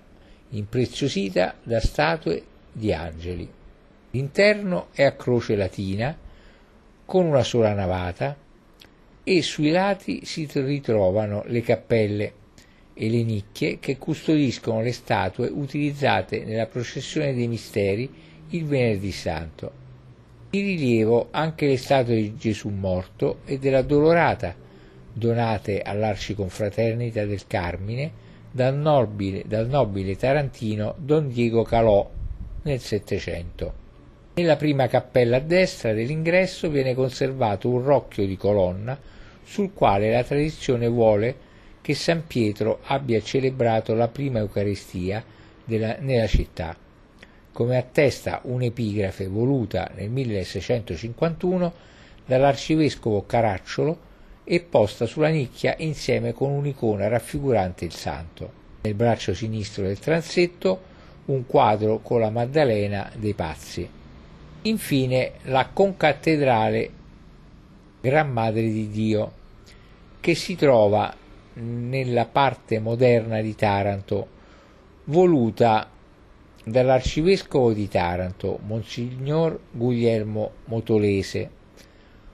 [0.50, 3.50] impreziosita da statue di angeli.
[4.12, 6.16] L'interno è a croce latina
[7.06, 8.38] con una sola navata
[9.24, 12.34] e sui lati si ritrovano le cappelle
[12.94, 18.08] e le nicchie che custodiscono le statue utilizzate nella processione dei misteri
[18.50, 19.72] il venerdì santo.
[20.52, 24.66] Di rilievo anche le statue di Gesù morto e della Dolorata,
[25.18, 32.08] donate all'Arciconfraternita del Carmine dal nobile, dal nobile tarantino Don Diego Calò
[32.64, 33.86] nel Settecento.
[34.36, 38.98] Nella prima cappella a destra dell'ingresso viene conservato un rocchio di colonna
[39.44, 41.46] sul quale la tradizione vuole
[41.82, 45.24] che San Pietro abbia celebrato la prima Eucaristia
[45.64, 46.76] della, nella città,
[47.52, 51.74] come attesta un'epigrafe voluta nel 1651
[52.26, 54.06] dall'arcivescovo Caracciolo
[54.50, 58.52] e posta sulla nicchia insieme con un'icona raffigurante il santo.
[58.84, 63.90] Nel braccio sinistro del transetto un quadro con la Maddalena dei Pazzi.
[64.62, 66.92] Infine la concattedrale
[68.00, 69.32] Gran Madre di Dio,
[70.22, 71.14] che si trova
[71.56, 74.28] nella parte moderna di Taranto,
[75.06, 75.90] voluta
[76.64, 81.50] dall'arcivescovo di Taranto, Monsignor Guglielmo Motolese.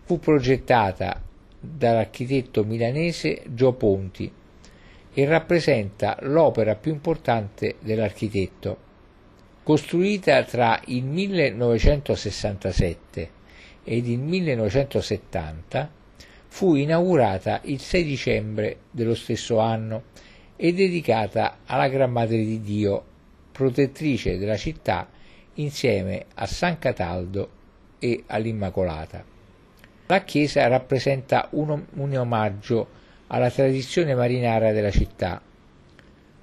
[0.03, 1.19] Fu progettata
[1.65, 4.29] dall'architetto milanese Gio Ponti
[5.13, 8.77] e rappresenta l'opera più importante dell'architetto.
[9.63, 13.29] Costruita tra il 1967
[13.85, 15.89] ed il 1970,
[16.47, 20.03] fu inaugurata il 6 dicembre dello stesso anno
[20.57, 23.05] e dedicata alla Gran Madre di Dio,
[23.51, 25.09] protettrice della città
[25.55, 27.49] insieme a San Cataldo
[27.99, 29.32] e all'Immacolata.
[30.13, 32.87] La chiesa rappresenta un, un omaggio
[33.29, 35.41] alla tradizione marinara della città,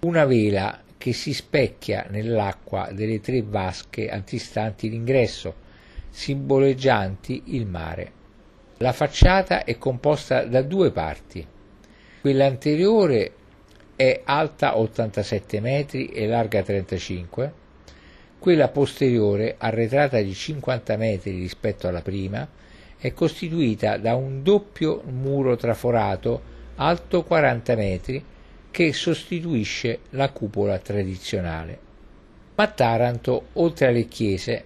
[0.01, 5.55] una vela che si specchia nell'acqua delle tre vasche antistanti l'ingresso,
[6.11, 8.13] simboleggianti il mare.
[8.79, 11.47] La facciata è composta da due parti.
[12.23, 13.33] Quella anteriore
[13.95, 17.53] è alta 87 metri e larga 35,
[18.41, 22.59] quella posteriore, arretrata di 50 metri rispetto alla prima,
[23.01, 26.43] è costituita da un doppio muro traforato
[26.77, 28.23] alto 40 metri
[28.71, 31.79] che sostituisce la cupola tradizionale.
[32.55, 34.65] Ma Taranto, oltre alle chiese,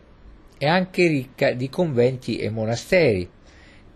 [0.59, 3.31] è anche ricca di conventi e monasteri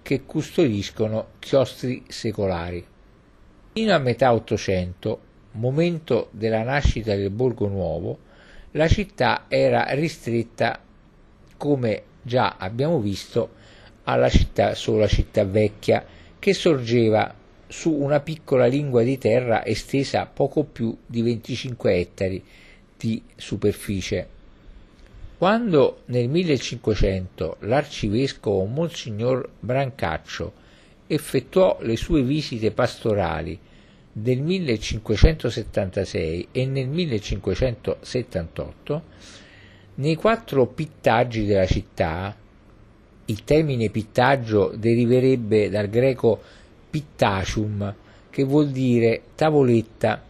[0.03, 2.87] che custodiscono chiostri secolari.
[3.73, 5.21] Fino a metà Ottocento,
[5.53, 8.19] momento della nascita del Borgo Nuovo,
[8.73, 10.81] la città era ristretta,
[11.57, 13.57] come già abbiamo visto,
[14.09, 16.03] alla città sola città vecchia
[16.39, 17.35] che sorgeva
[17.67, 22.43] su una piccola lingua di terra estesa poco più di 25 ettari
[22.97, 24.37] di superficie.
[25.37, 30.53] Quando nel 1500 l'arcivescovo Monsignor Brancaccio
[31.07, 33.59] effettuò le sue visite pastorali
[34.11, 39.03] del 1576 e nel 1578,
[39.97, 42.35] nei quattro pittaggi della città
[43.29, 46.41] il termine pittaggio deriverebbe dal greco
[46.91, 47.95] pittacium,
[48.31, 50.23] che vuol dire tavoletta.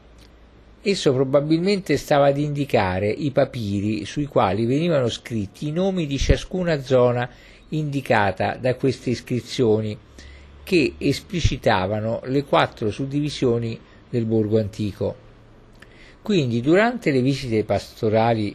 [0.80, 6.80] Esso probabilmente stava ad indicare i papiri sui quali venivano scritti i nomi di ciascuna
[6.80, 7.28] zona
[7.70, 9.96] indicata da queste iscrizioni,
[10.64, 15.26] che esplicitavano le quattro suddivisioni del borgo antico.
[16.22, 18.54] Quindi durante le visite pastorali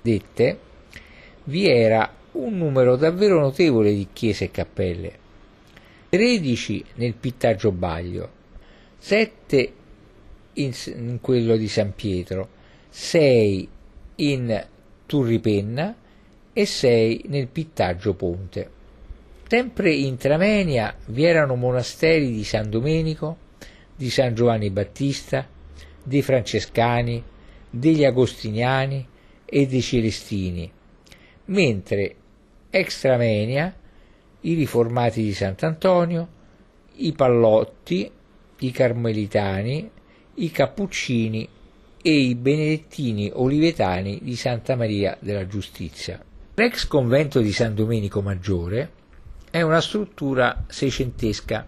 [0.00, 0.58] dette
[1.44, 5.18] vi era un numero davvero notevole di chiese e cappelle,
[6.08, 8.30] 13 nel Pittaggio Baglio,
[8.98, 9.72] 7
[10.54, 12.48] in, in quello di San Pietro,
[12.88, 13.68] 6
[14.16, 14.66] in
[15.06, 15.94] Turripenna
[16.52, 18.70] e 6 nel Pittaggio Ponte.
[19.46, 23.36] Sempre in Tramenia vi erano monasteri di San Domenico,
[23.94, 25.46] di San Giovanni Battista,
[26.02, 27.22] dei Francescani,
[27.70, 29.06] degli Agostiniani
[29.44, 30.70] e dei Celestini,
[31.46, 32.16] mentre
[32.76, 33.72] Extramenia,
[34.40, 36.28] i riformati di Sant'Antonio,
[36.94, 38.10] i Pallotti,
[38.58, 39.88] i Carmelitani,
[40.34, 41.48] i Cappuccini
[42.02, 46.20] e i Benedettini Olivetani di Santa Maria della Giustizia.
[46.54, 48.90] L'ex convento di San Domenico Maggiore
[49.52, 51.64] è una struttura seicentesca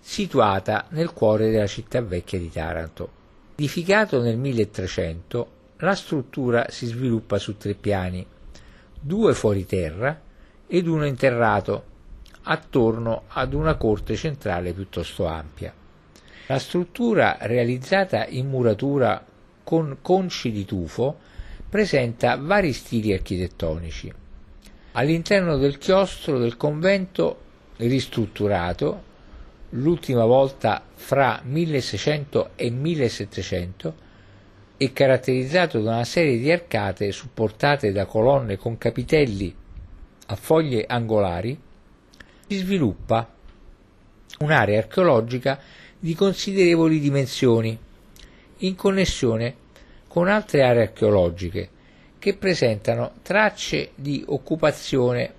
[0.00, 3.10] situata nel cuore della città vecchia di Taranto.
[3.54, 8.26] Edificato nel 1300, la struttura si sviluppa su tre piani
[9.04, 10.18] due fuori terra
[10.66, 11.84] ed uno interrato,
[12.44, 15.74] attorno ad una corte centrale piuttosto ampia.
[16.46, 19.24] La struttura, realizzata in muratura
[19.64, 21.18] con conci di tufo,
[21.68, 24.12] presenta vari stili architettonici.
[24.92, 27.40] All'interno del chiostro del convento
[27.78, 29.10] ristrutturato,
[29.70, 33.94] l'ultima volta fra 1600 e 1700,
[34.84, 39.54] è caratterizzato da una serie di arcate supportate da colonne con capitelli
[40.26, 41.56] a foglie angolari,
[42.48, 43.32] si sviluppa
[44.40, 45.60] un'area archeologica
[45.98, 47.78] di considerevoli dimensioni,
[48.58, 49.54] in connessione
[50.08, 51.68] con altre aree archeologiche
[52.18, 55.32] che presentano tracce di occupazione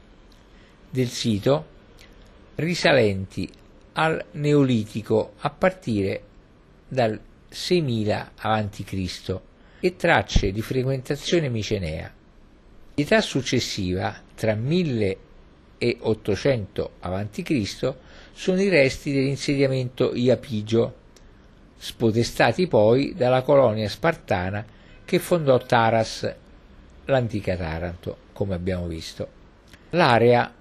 [0.89, 1.65] del sito
[2.55, 3.49] risalenti
[3.93, 6.23] al Neolitico a partire
[6.87, 7.19] dal
[7.53, 9.39] 6000 a.C.
[9.79, 12.11] e tracce di frequentazione micenea.
[12.95, 15.17] In età successiva, tra 1000
[15.77, 17.93] e 800 a.C.,
[18.33, 20.95] sono i resti dell'insediamento Iapigio,
[21.77, 24.65] spodestati poi dalla colonia spartana
[25.05, 26.33] che fondò Taras,
[27.05, 29.27] l'antica Taranto, come abbiamo visto.
[29.91, 30.51] L'area,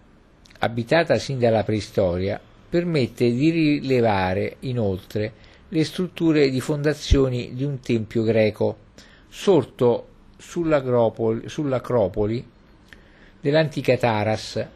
[0.58, 2.38] abitata sin dalla preistoria,
[2.68, 5.32] permette di rilevare inoltre
[5.74, 8.76] le strutture di fondazioni di un tempio greco
[9.28, 12.46] sorto sull'acropoli,
[13.40, 14.66] dell'antica Taras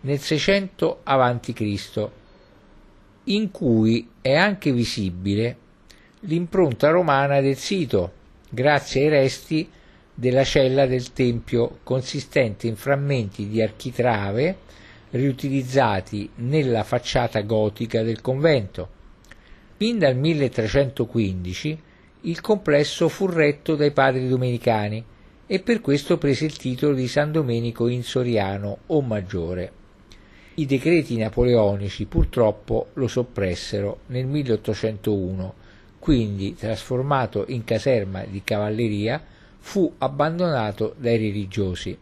[0.00, 2.08] nel 600 a.C.,
[3.24, 5.56] in cui è anche visibile
[6.20, 8.12] l'impronta romana del sito,
[8.50, 9.70] grazie ai resti
[10.12, 14.58] della cella del tempio consistente in frammenti di architrave
[15.10, 19.00] riutilizzati nella facciata gotica del convento.
[19.82, 21.78] Fin dal 1315
[22.20, 25.04] il complesso fu retto dai padri domenicani
[25.44, 29.72] e per questo prese il titolo di San Domenico in Soriano o Maggiore.
[30.54, 35.54] I decreti napoleonici purtroppo lo soppressero nel 1801,
[35.98, 39.20] quindi trasformato in caserma di cavalleria
[39.58, 41.98] fu abbandonato dai religiosi.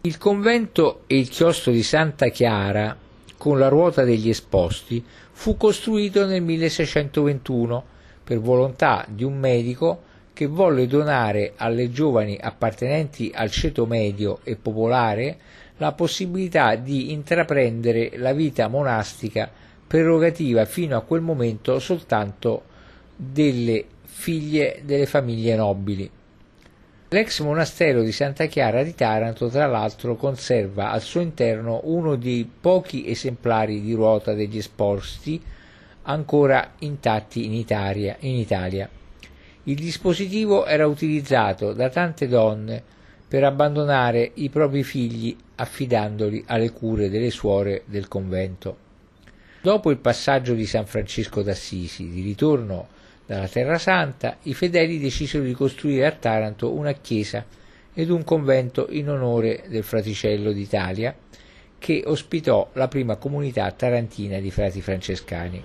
[0.00, 2.96] Il convento e il chiostro di Santa Chiara,
[3.36, 5.04] con la ruota degli esposti,
[5.38, 7.84] fu costruito nel 1621
[8.24, 14.56] per volontà di un medico che volle donare alle giovani appartenenti al ceto medio e
[14.56, 15.38] popolare
[15.76, 19.48] la possibilità di intraprendere la vita monastica
[19.86, 22.64] prerogativa fino a quel momento soltanto
[23.14, 26.10] delle figlie delle famiglie nobili.
[27.10, 32.46] L'ex monastero di Santa Chiara di Taranto, tra l'altro, conserva al suo interno uno dei
[32.60, 35.42] pochi esemplari di ruota degli esposti
[36.02, 38.14] ancora intatti in Italia.
[38.20, 38.86] In Italia.
[39.64, 42.82] Il dispositivo era utilizzato da tante donne
[43.26, 48.76] per abbandonare i propri figli affidandoli alle cure delle suore del convento.
[49.62, 52.96] Dopo il passaggio di San Francesco d'Assisi, di ritorno
[53.28, 57.44] dalla Terra Santa, i fedeli decisero di costruire a Taranto una chiesa
[57.92, 61.14] ed un convento in onore del fraticello d'Italia
[61.78, 65.62] che ospitò la prima comunità tarantina di frati francescani.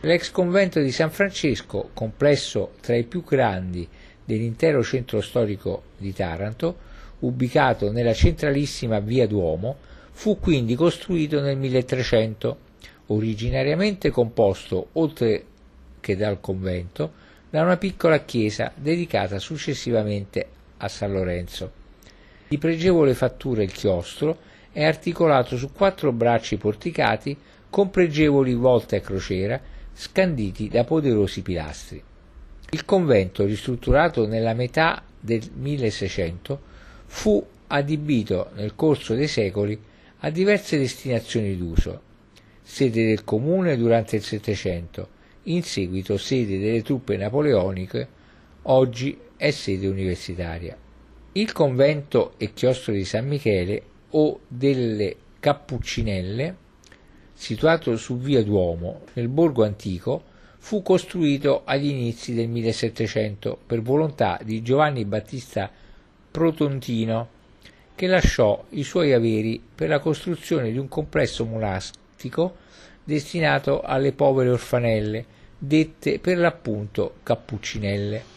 [0.00, 3.88] L'ex convento di San Francesco, complesso tra i più grandi
[4.24, 6.76] dell'intero centro storico di Taranto,
[7.20, 9.76] ubicato nella centralissima via Duomo,
[10.10, 12.58] fu quindi costruito nel 1300,
[13.06, 15.44] originariamente composto, oltre
[16.04, 17.12] che dal convento,
[17.48, 20.46] da una piccola chiesa dedicata successivamente
[20.76, 21.72] a San Lorenzo.
[22.46, 24.36] Di pregevole fattura il chiostro
[24.70, 27.34] è articolato su quattro bracci porticati
[27.70, 29.58] con pregevoli volte a crociera
[29.94, 32.02] scanditi da poderosi pilastri.
[32.68, 36.60] Il convento, ristrutturato nella metà del 1600,
[37.06, 39.80] fu adibito nel corso dei secoli
[40.18, 42.00] a diverse destinazioni d'uso,
[42.62, 45.13] sede del comune durante il Settecento,
[45.44, 48.08] in seguito sede delle truppe napoleoniche,
[48.62, 50.76] oggi è sede universitaria.
[51.32, 56.56] Il convento e chiostro di San Michele o delle Cappuccinelle,
[57.32, 64.38] situato su via Duomo nel borgo antico, fu costruito agli inizi del 1700 per volontà
[64.42, 65.70] di Giovanni Battista
[66.30, 67.28] Protontino,
[67.94, 72.62] che lasciò i suoi averi per la costruzione di un complesso monastico
[73.04, 75.24] destinato alle povere orfanelle,
[75.58, 78.32] dette per l'appunto cappuccinelle.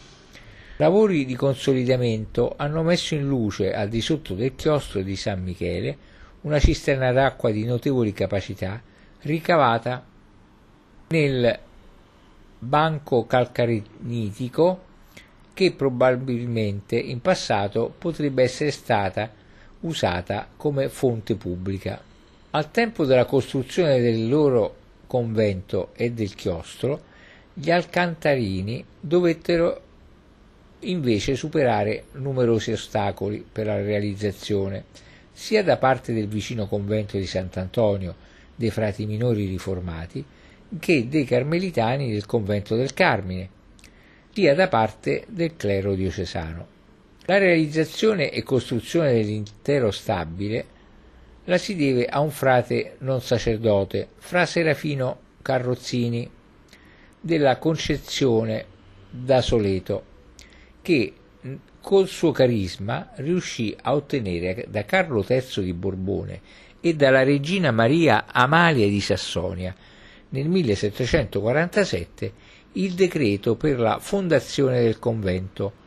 [0.77, 5.97] Lavori di consolidamento hanno messo in luce al di sotto del chiostro di San Michele
[6.41, 8.79] una cisterna d'acqua di notevoli capacità
[9.21, 10.05] ricavata
[11.07, 11.59] nel
[12.59, 14.85] banco calcarenitico
[15.53, 19.31] che probabilmente in passato potrebbe essere stata
[19.81, 21.99] usata come fonte pubblica.
[22.51, 24.75] Al tempo della costruzione del loro
[25.05, 27.01] convento e del chiostro,
[27.53, 29.81] gli alcantarini dovettero
[30.81, 34.85] invece superare numerosi ostacoli per la realizzazione,
[35.33, 38.15] sia da parte del vicino convento di Sant'Antonio
[38.55, 40.23] dei frati minori riformati,
[40.79, 43.49] che dei carmelitani del convento del Carmine,
[44.31, 46.75] sia da parte del clero diocesano.
[47.25, 50.75] La realizzazione e costruzione dell'intero stabile
[51.47, 56.29] la si deve a un frate non sacerdote, fra Serafino Carrozzini,
[57.19, 58.65] della Concezione
[59.09, 60.03] da Soleto,
[60.81, 61.13] che
[61.81, 66.41] col suo carisma riuscì a ottenere da Carlo III di Borbone
[66.81, 69.73] e dalla regina Maria Amalia di Sassonia
[70.29, 72.33] nel 1747
[72.73, 75.85] il decreto per la fondazione del convento,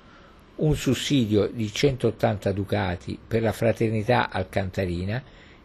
[0.57, 5.23] un sussidio di 180 ducati per la fraternità alcantarina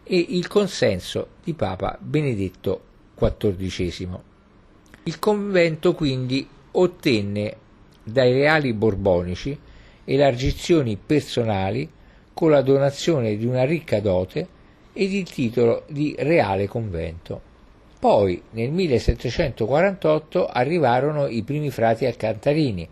[0.08, 2.80] e il consenso di Papa Benedetto
[3.18, 4.18] XIV.
[5.02, 7.56] Il convento quindi ottenne
[8.04, 9.58] dai reali borbonici
[10.04, 11.90] elargizioni personali
[12.32, 14.46] con la donazione di una ricca dote
[14.92, 17.40] ed il titolo di reale convento.
[17.98, 22.88] Poi nel 1748 arrivarono i primi frati alcantarini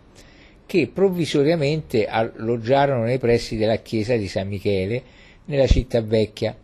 [0.65, 5.01] che provvisoriamente alloggiarono nei pressi della chiesa di San Michele
[5.45, 6.57] nella città vecchia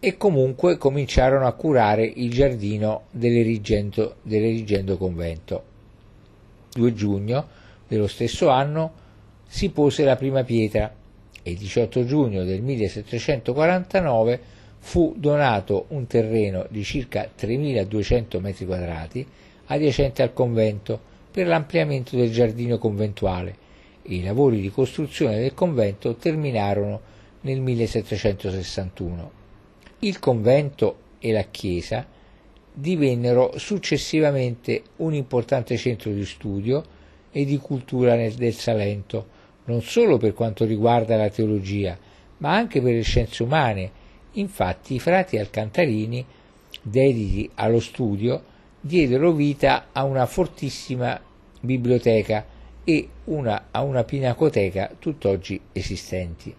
[0.00, 5.62] e comunque cominciarono a curare il giardino dell'erigendo, dell'erigendo convento.
[6.72, 7.46] 2 giugno
[7.88, 8.92] dello stesso anno
[9.46, 10.94] si pose la prima pietra
[11.42, 14.40] e il 18 giugno del 1749
[14.78, 19.26] fu donato un terreno di circa 3.200 m2
[19.66, 23.56] adiacente al convento per l'ampliamento del giardino conventuale
[24.02, 27.00] e i lavori di costruzione del convento terminarono
[27.42, 29.37] nel 1761.
[30.00, 32.06] Il convento e la chiesa
[32.72, 36.84] divennero successivamente un importante centro di studio
[37.32, 39.26] e di cultura del Salento,
[39.64, 41.98] non solo per quanto riguarda la teologia,
[42.36, 43.90] ma anche per le scienze umane.
[44.34, 46.24] Infatti i frati alcantarini,
[46.80, 48.40] dediti allo studio,
[48.80, 51.20] diedero vita a una fortissima
[51.60, 52.46] biblioteca
[52.84, 56.54] e una, a una pinacoteca tutt'oggi esistenti.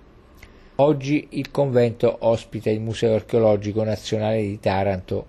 [0.81, 5.25] Oggi il convento ospita il Museo archeologico nazionale di Taranto,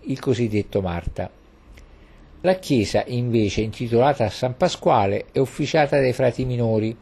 [0.00, 1.30] il cosiddetto Marta.
[2.42, 6.94] La chiesa, invece, intitolata a San Pasquale, è officiata dai frati minori,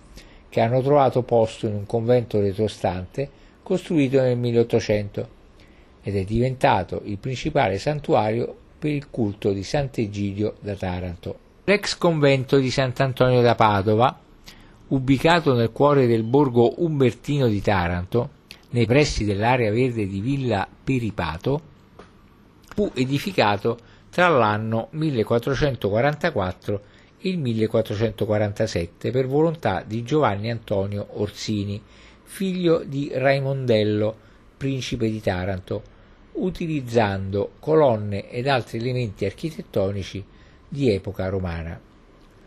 [0.48, 3.28] che hanno trovato posto in un convento retrostante
[3.64, 5.28] costruito nel 1800
[6.04, 11.38] ed è diventato il principale santuario per il culto di Sant'Egidio da Taranto.
[11.64, 14.16] L'ex convento di Sant'Antonio da Padova
[14.90, 18.38] ubicato nel cuore del borgo umbertino di Taranto,
[18.70, 21.60] nei pressi dell'area verde di Villa Peripato,
[22.74, 23.78] fu edificato
[24.10, 26.82] tra l'anno 1444
[27.20, 31.80] e il 1447 per volontà di Giovanni Antonio Orsini,
[32.22, 34.16] figlio di Raimondello,
[34.56, 35.82] principe di Taranto,
[36.32, 40.24] utilizzando colonne ed altri elementi architettonici
[40.68, 41.78] di epoca romana.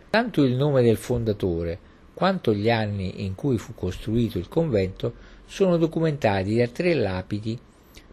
[0.09, 5.13] Tanto il nome del fondatore quanto gli anni in cui fu costruito il convento
[5.45, 7.59] sono documentati da tre lapidi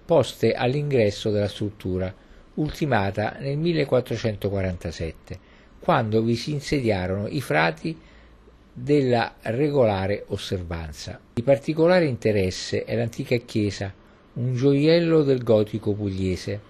[0.04, 2.12] poste all'ingresso della struttura,
[2.54, 5.38] ultimata nel 1447,
[5.78, 7.96] quando vi si insediarono i frati
[8.72, 11.20] della regolare osservanza.
[11.32, 13.92] Di particolare interesse è l'antica chiesa,
[14.32, 16.60] un gioiello del gotico pugliese,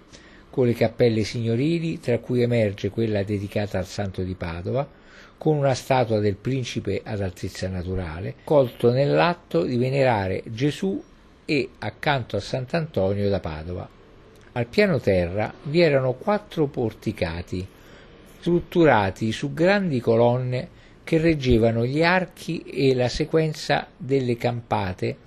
[0.51, 4.87] con le cappelle signorili, tra cui emerge quella dedicata al santo di Padova,
[5.37, 11.03] con una statua del principe ad altezza naturale, colto nell'atto di venerare Gesù
[11.45, 13.89] e accanto a Sant'Antonio da Padova.
[14.53, 17.65] Al piano terra vi erano quattro porticati,
[18.39, 20.69] strutturati su grandi colonne
[21.03, 25.17] che reggevano gli archi e la sequenza delle campate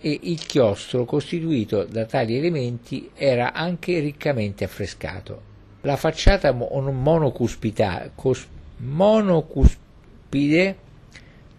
[0.00, 5.42] e il chiostro costituito da tali elementi era anche riccamente affrescato.
[5.82, 8.46] La facciata monocuspita, cos,
[8.78, 10.76] monocuspide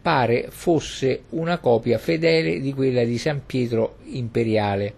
[0.02, 4.94] pare fosse una copia fedele di quella di San Pietro Imperiale,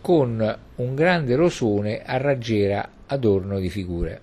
[0.00, 4.20] con un grande rosone a raggiera adorno di figure.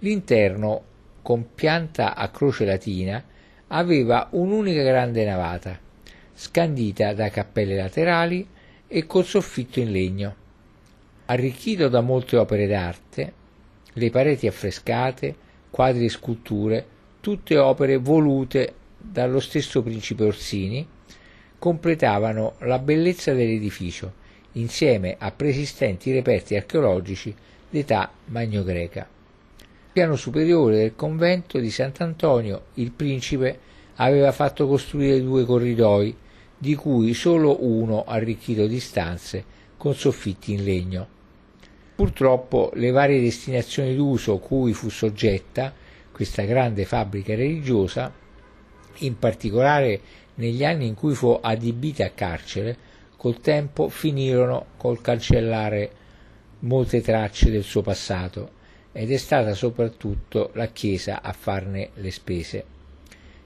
[0.00, 0.82] L'interno,
[1.22, 3.22] con pianta a croce latina,
[3.68, 5.78] aveva un'unica grande navata,
[6.34, 8.46] scandita da cappelle laterali
[8.86, 10.34] e col soffitto in legno.
[11.26, 13.32] Arricchito da molte opere d'arte,
[13.92, 16.86] le pareti affrescate, quadri e sculture,
[17.20, 20.86] tutte opere volute dallo stesso principe Orsini,
[21.58, 24.12] completavano la bellezza dell'edificio,
[24.52, 27.34] insieme a preesistenti reperti archeologici
[27.68, 29.00] d'età magno-greca.
[29.60, 33.58] Al piano superiore del convento di Sant'Antonio il principe
[33.96, 36.16] aveva fatto costruire due corridoi,
[36.56, 39.44] di cui solo uno arricchito di stanze
[39.76, 41.17] con soffitti in legno.
[41.98, 45.74] Purtroppo le varie destinazioni d'uso cui fu soggetta
[46.12, 48.12] questa grande fabbrica religiosa,
[48.98, 50.00] in particolare
[50.36, 52.76] negli anni in cui fu adibita a carcere,
[53.16, 55.90] col tempo finirono col cancellare
[56.60, 58.50] molte tracce del suo passato
[58.92, 62.64] ed è stata soprattutto la Chiesa a farne le spese.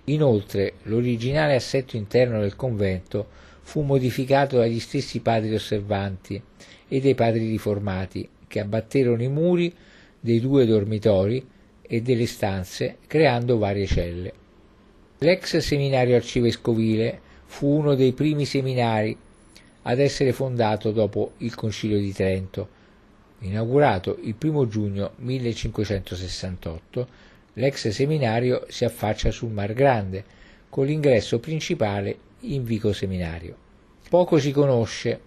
[0.04, 3.28] Inoltre l'originale assetto interno del convento
[3.62, 6.42] fu modificato dagli stessi padri osservanti
[6.86, 9.74] e dai padri riformati che abbatterono i muri
[10.20, 11.42] dei due dormitori
[11.80, 14.32] e delle stanze creando varie celle.
[15.16, 19.16] L'ex seminario arcivescovile fu uno dei primi seminari
[19.84, 22.68] ad essere fondato dopo il Concilio di Trento,
[23.38, 27.08] Inaugurato il 1 giugno 1568,
[27.54, 30.24] l'ex seminario si affaccia sul Mar Grande,
[30.68, 33.56] con l'ingresso principale in Vico Seminario.
[34.10, 35.20] Poco si conosce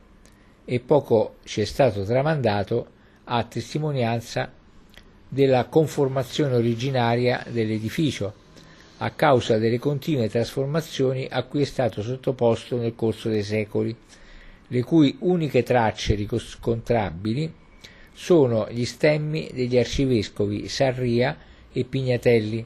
[0.64, 2.94] e poco ci è stato tramandato
[3.26, 4.52] a testimonianza
[5.28, 8.34] della conformazione originaria dell'edificio,
[8.98, 13.96] a causa delle continue trasformazioni a cui è stato sottoposto nel corso dei secoli,
[14.68, 17.54] le cui uniche tracce riscontrabili
[18.14, 21.38] sono gli stemmi degli arcivescovi Sarria
[21.72, 22.66] e Pignatelli,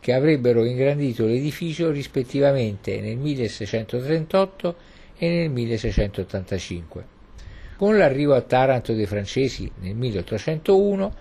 [0.00, 4.76] che avrebbero ingrandito l'edificio rispettivamente nel 1638
[5.16, 7.20] e nel 1685.
[7.82, 11.14] Con l'arrivo a Taranto dei francesi nel 1801,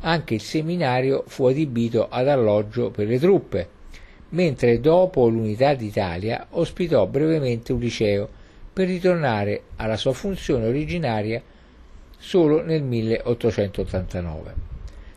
[0.00, 3.68] anche il seminario fu adibito ad alloggio per le truppe,
[4.30, 8.28] mentre dopo l'unità d'Italia ospitò brevemente un liceo
[8.72, 11.40] per ritornare alla sua funzione originaria
[12.18, 14.54] solo nel 1889.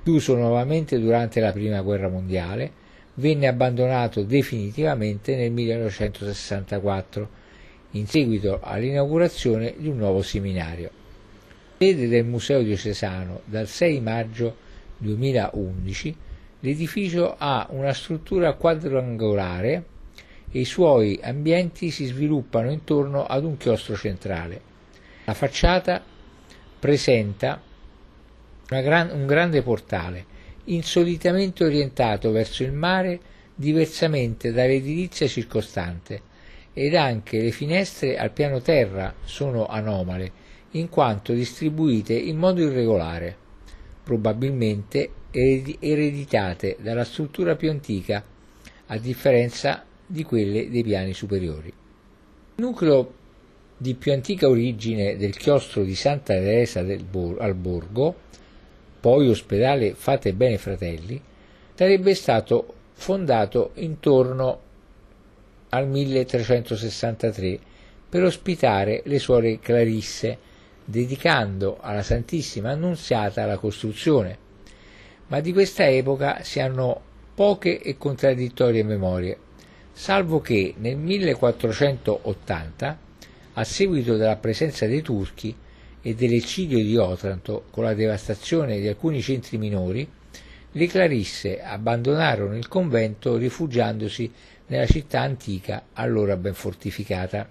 [0.04, 2.72] Chiuso nuovamente durante la Prima Guerra Mondiale,
[3.16, 7.30] venne abbandonato definitivamente nel 1964,
[7.92, 10.90] in seguito all'inaugurazione di un nuovo seminario.
[11.78, 14.56] Sede del Museo diocesano dal 6 maggio
[14.98, 16.16] 2011,
[16.62, 19.86] l'edificio ha una struttura quadrangolare
[20.50, 24.62] e i suoi ambienti si sviluppano intorno ad un chiostro centrale.
[25.26, 26.04] La facciata
[26.80, 27.62] presenta
[28.68, 30.36] gran, un grande portale
[30.66, 33.20] insolitamente orientato verso il mare
[33.56, 36.22] diversamente dall'edilizia circostante
[36.80, 40.32] ed anche le finestre al piano terra sono anomale
[40.72, 43.36] in quanto distribuite in modo irregolare,
[44.04, 48.24] probabilmente ereditate dalla struttura più antica
[48.86, 51.70] a differenza di quelle dei piani superiori.
[51.70, 53.12] Il nucleo
[53.76, 58.16] di più antica origine del chiostro di Santa Teresa Bor- al Borgo
[59.00, 61.20] poi ospedale Fate Bene Fratelli,
[61.74, 64.66] sarebbe stato fondato intorno
[65.70, 67.60] al 1363
[68.10, 70.38] per ospitare le suore Clarisse,
[70.84, 74.46] dedicando alla Santissima Annunziata la costruzione.
[75.28, 77.02] Ma di questa epoca si hanno
[77.36, 79.38] poche e contraddittorie memorie,
[79.92, 83.00] salvo che nel 1480,
[83.54, 85.56] a seguito della presenza dei turchi,
[86.02, 90.10] e dell'eccidio di Otranto con la devastazione di alcuni centri minori,
[90.72, 94.32] le Clarisse abbandonarono il convento rifugiandosi
[94.68, 97.50] nella città antica allora ben fortificata.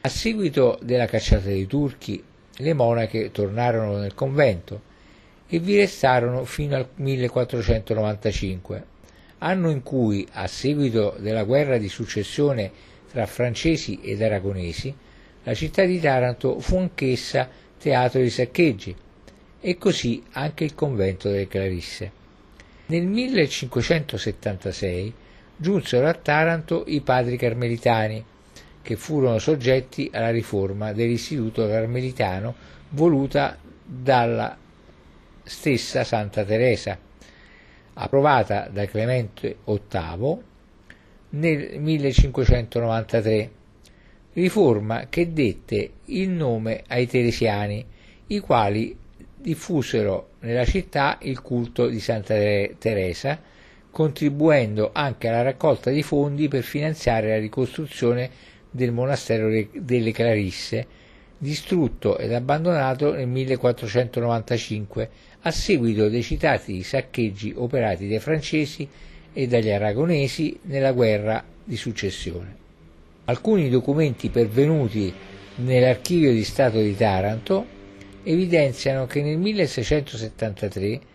[0.00, 2.22] A seguito della cacciata dei turchi,
[2.56, 4.92] le monache tornarono nel convento
[5.46, 8.84] e vi restarono fino al 1495,
[9.38, 12.70] anno in cui, a seguito della guerra di successione
[13.10, 14.94] tra francesi ed aragonesi,
[15.44, 18.96] la città di Taranto fu anch'essa teatro di saccheggi,
[19.60, 22.22] e così anche il convento delle Clarisse.
[22.86, 25.14] Nel 1576
[25.56, 28.24] giunsero a Taranto i padri carmelitani,
[28.82, 32.54] che furono soggetti alla riforma dell'istituto carmelitano
[32.90, 34.56] voluta dalla
[35.42, 36.98] stessa Santa Teresa,
[37.94, 40.38] approvata da Clemente VIII
[41.30, 43.50] nel 1593
[44.34, 47.84] riforma che dette il nome ai teresiani,
[48.28, 48.96] i quali
[49.36, 53.40] diffusero nella città il culto di Santa Teresa,
[53.94, 58.28] contribuendo anche alla raccolta di fondi per finanziare la ricostruzione
[58.68, 60.84] del monastero delle Clarisse,
[61.38, 65.10] distrutto ed abbandonato nel 1495
[65.42, 68.88] a seguito dei citati saccheggi operati dai francesi
[69.32, 72.56] e dagli aragonesi nella guerra di successione.
[73.26, 75.14] Alcuni documenti pervenuti
[75.56, 77.64] nell'archivio di Stato di Taranto
[78.24, 81.12] evidenziano che nel 1673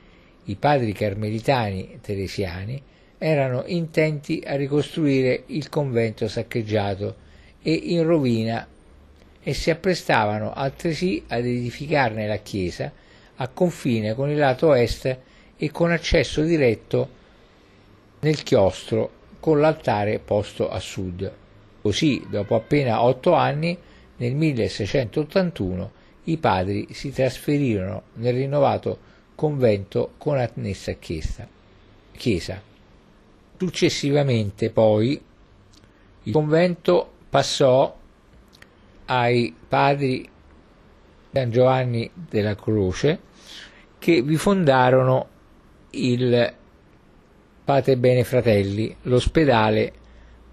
[0.50, 2.82] i padri carmelitani teresiani
[3.20, 7.16] erano intenti a ricostruire il convento saccheggiato
[7.62, 8.68] e in rovina
[9.42, 12.92] e si apprestavano altresì ad edificarne la chiesa
[13.36, 15.18] a confine con il lato est
[15.56, 17.18] e con accesso diretto
[18.22, 21.32] nel chiostro con l'altare posto a sud.
[21.82, 23.78] Così, dopo appena otto anni,
[24.18, 25.92] nel 1681,
[26.26, 29.09] i padri si trasferirono nel rinnovato
[29.40, 32.62] convento con annessa chiesa.
[33.58, 35.22] Successivamente, poi,
[36.24, 37.98] il convento passò
[39.06, 40.30] ai padri
[41.32, 43.20] San Giovanni della Croce
[43.98, 45.28] che vi fondarono
[45.92, 46.54] il
[47.64, 49.94] Pate Bene Fratelli, l'ospedale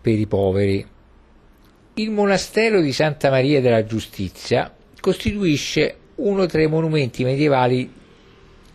[0.01, 0.87] per i poveri.
[1.95, 7.96] Il monastero di Santa Maria della Giustizia costituisce uno tra i monumenti medievali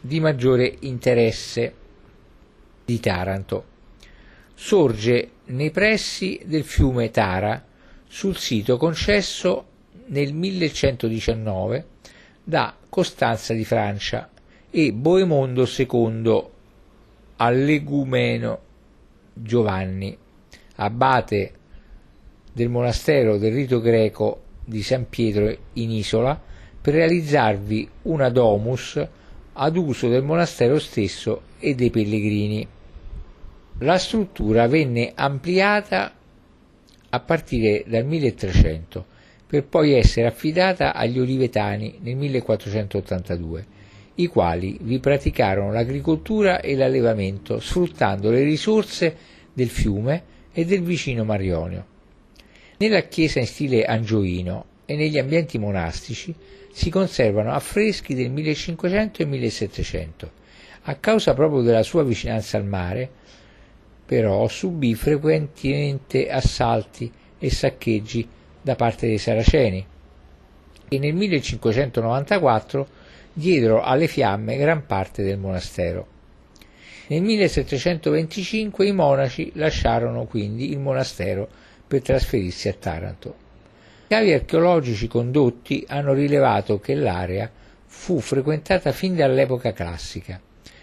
[0.02, 1.74] di maggiore interesse
[2.84, 3.66] di Taranto.
[4.56, 7.64] Sorge nei pressi del fiume Tara,
[8.08, 9.66] sul sito concesso
[10.08, 11.86] nel 1119
[12.44, 14.30] da Costanza di Francia
[14.70, 16.44] e Boemondo II
[17.38, 18.60] all'egumeno
[19.34, 20.18] Giovanni,
[20.76, 21.54] abate
[22.52, 26.40] del monastero del rito greco di San Pietro in Isola,
[26.82, 29.08] per realizzarvi una domus
[29.64, 32.68] ad uso del monastero stesso e dei pellegrini.
[33.80, 36.14] La struttura venne ampliata
[37.10, 39.06] a partire dal 1300
[39.46, 43.66] per poi essere affidata agli olivetani nel 1482,
[44.16, 49.16] i quali vi praticarono l'agricoltura e l'allevamento sfruttando le risorse
[49.54, 51.86] del fiume e del vicino Marionio.
[52.78, 56.34] Nella chiesa in stile angioino e negli ambienti monastici
[56.72, 60.32] si conservano affreschi del 1500 e 1700.
[60.84, 63.10] A causa proprio della sua vicinanza al mare,
[64.06, 68.28] però subì frequentemente assalti e saccheggi
[68.62, 69.86] da parte dei saraceni
[70.94, 72.88] e nel 1594
[73.32, 76.06] diedero alle fiamme gran parte del monastero.
[77.08, 81.48] Nel 1725 i monaci lasciarono quindi il monastero
[81.88, 83.41] per trasferirsi a Taranto.
[84.12, 87.50] Cavi archeologici condotti hanno rilevato che l'area
[87.86, 90.38] fu frequentata fin dall'epoca classica.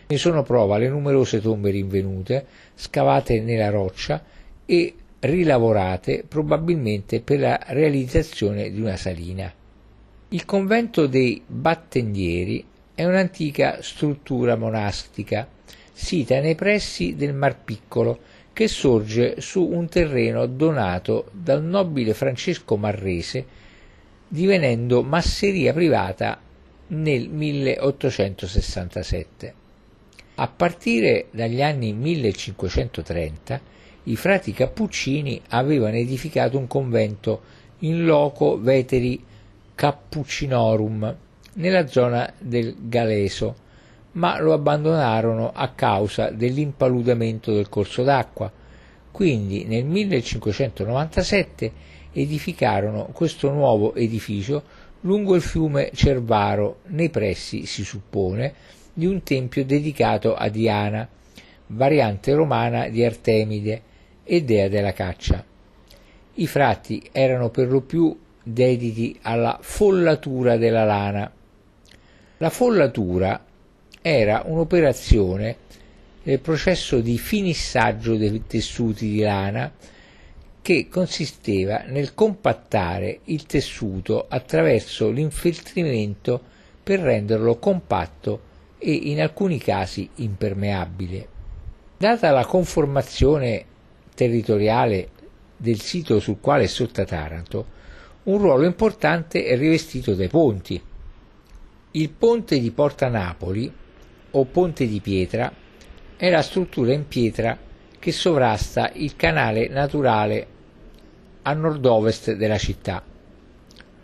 [0.07, 4.25] Ne sono prova le numerose tombe rinvenute, scavate nella roccia
[4.65, 9.53] e rilavorate probabilmente per la realizzazione di una salina.
[10.31, 12.65] Il convento dei Battendieri
[12.95, 15.47] è un'antica struttura monastica
[15.93, 18.21] sita nei pressi del Mar Piccolo
[18.59, 23.47] che sorge su un terreno donato dal nobile Francesco Marrese
[24.27, 26.41] divenendo masseria privata
[26.89, 29.55] nel 1867.
[30.35, 33.61] A partire dagli anni 1530
[34.03, 37.43] i frati cappuccini avevano edificato un convento
[37.83, 39.25] in loco veteri
[39.73, 41.17] cappuccinorum
[41.53, 43.55] nella zona del Galeso,
[44.19, 48.51] ma lo abbandonarono a causa dell'impaludamento del corso d'acqua.
[49.13, 51.73] Quindi nel 1597
[52.13, 54.63] edificarono questo nuovo edificio
[55.03, 58.53] lungo il fiume Cervaro, nei pressi, si suppone,
[58.93, 61.09] di un tempio dedicato a Diana,
[61.69, 63.83] variante romana di Artemide,
[64.25, 65.45] e dea della caccia.
[66.35, 71.33] I frati erano per lo più dediti alla follatura della lana.
[72.39, 73.47] La follatura
[74.09, 75.57] era un'operazione
[76.23, 79.71] nel processo di finissaggio dei tessuti di lana
[80.63, 86.41] che consisteva nel compattare il tessuto attraverso l'infeltrimento
[86.83, 88.41] per renderlo compatto
[88.79, 91.29] e in alcuni casi impermeabile.
[91.97, 93.65] Data la conformazione
[94.15, 95.09] territoriale
[95.57, 97.77] del sito sul quale è sorta Taranto,
[98.25, 100.81] un ruolo importante è rivestito dai ponti.
[101.93, 103.73] Il ponte di Porta Napoli,
[104.31, 105.53] o ponte di pietra,
[106.17, 107.57] è la struttura in pietra
[107.99, 110.47] che sovrasta il canale naturale
[111.43, 113.03] a nord-ovest della città.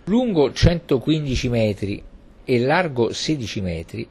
[0.04, 2.02] Lungo 115 metri
[2.44, 4.08] e largo 16 metri,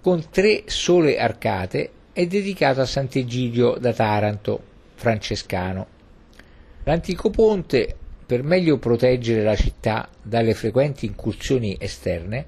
[0.00, 4.60] con tre sole arcate, è dedicato a Sant'Egidio da Taranto,
[4.94, 5.86] francescano.
[6.84, 7.94] L'antico ponte,
[8.26, 12.46] per meglio proteggere la città dalle frequenti incursioni esterne,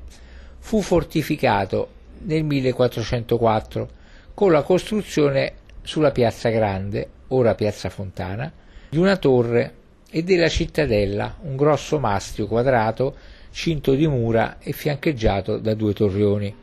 [0.59, 3.89] fu fortificato nel 1404
[4.35, 8.53] con la costruzione sulla piazza Grande, ora piazza Fontana,
[8.89, 9.75] di una torre
[10.11, 13.17] e della cittadella, un grosso mastio quadrato
[13.51, 16.55] cinto di mura e fiancheggiato da due torrioni.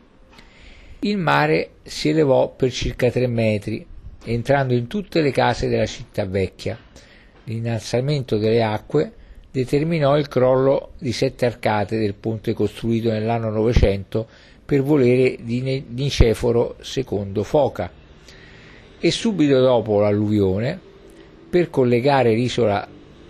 [1.00, 3.86] Il mare si elevò per circa tre metri
[4.26, 6.78] entrando in tutte le case della città vecchia.
[7.46, 9.14] L'innalzamento delle acque
[9.52, 14.28] determinò il crollo di sette arcate del ponte costruito nell'anno Novecento
[14.68, 17.90] per volere di Niceforo II Foca
[19.00, 20.78] e subito dopo l'alluvione,
[21.50, 22.86] per collegare l'isola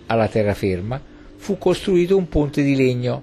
[0.06, 1.00] alla terraferma,
[1.36, 3.22] fu costruito un ponte di legno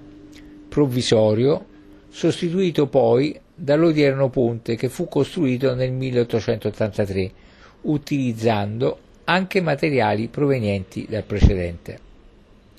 [0.66, 1.62] provvisorio,
[2.08, 7.30] sostituito poi dall'odierno ponte che fu costruito nel 1883
[7.82, 11.98] utilizzando anche materiali provenienti dal precedente.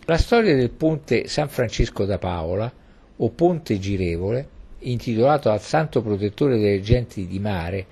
[0.06, 2.72] La storia del ponte San Francesco da Paola,
[3.18, 7.86] o ponte girevole, intitolato al santo protettore delle genti di mare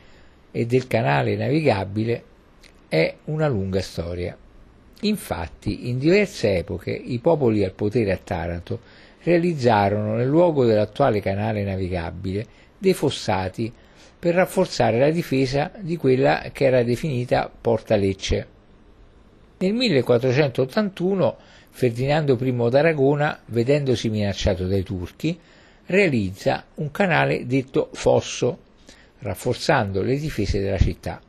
[0.51, 2.23] e del canale navigabile,
[2.87, 4.37] è una lunga storia.
[5.01, 8.79] Infatti, in diverse epoche i popoli al potere a Taranto
[9.23, 12.45] realizzarono nel luogo dell'attuale canale navigabile
[12.77, 13.71] dei fossati
[14.17, 18.47] per rafforzare la difesa di quella che era definita Porta Lecce.
[19.57, 21.37] Nel 1481
[21.75, 25.37] Ferdinando I d'Aragona, vedendosi minacciato dai turchi,
[25.87, 28.59] realizza un canale detto Fosso,
[29.19, 31.21] rafforzando le difese della città.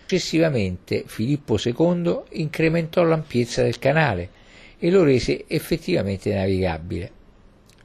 [0.00, 4.42] Successivamente Filippo II incrementò l'ampiezza del canale
[4.78, 7.10] e lo rese effettivamente navigabile.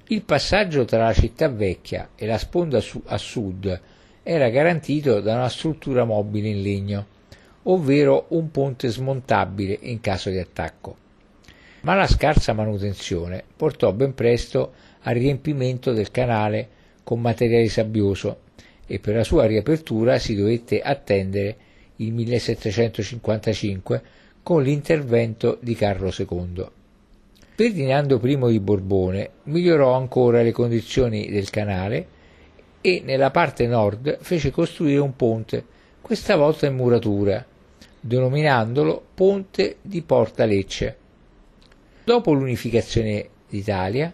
[0.08, 3.82] Il passaggio tra la città vecchia e la sponda a sud
[4.24, 7.06] era garantito da una struttura mobile in legno,
[7.64, 10.98] ovvero un ponte smontabile in caso di attacco.
[11.82, 14.74] Ma la scarsa manutenzione portò ben presto
[15.10, 16.70] al riempimento del canale
[17.04, 18.42] con materiale sabbioso
[18.86, 21.58] e per la sua riapertura si dovette attendere
[21.98, 24.02] il 1755
[24.44, 26.66] con l'intervento di Carlo II.
[27.56, 32.08] Ferdinando I di Borbone migliorò ancora le condizioni del canale
[32.80, 35.66] e nella parte nord fece costruire un ponte,
[36.02, 37.44] questa volta in muratura,
[38.00, 40.98] denominandolo Ponte di Porta Lecce.
[42.04, 44.14] Dopo l'unificazione d'Italia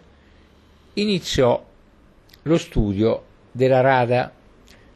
[0.98, 1.62] iniziò
[2.42, 4.32] lo studio della rada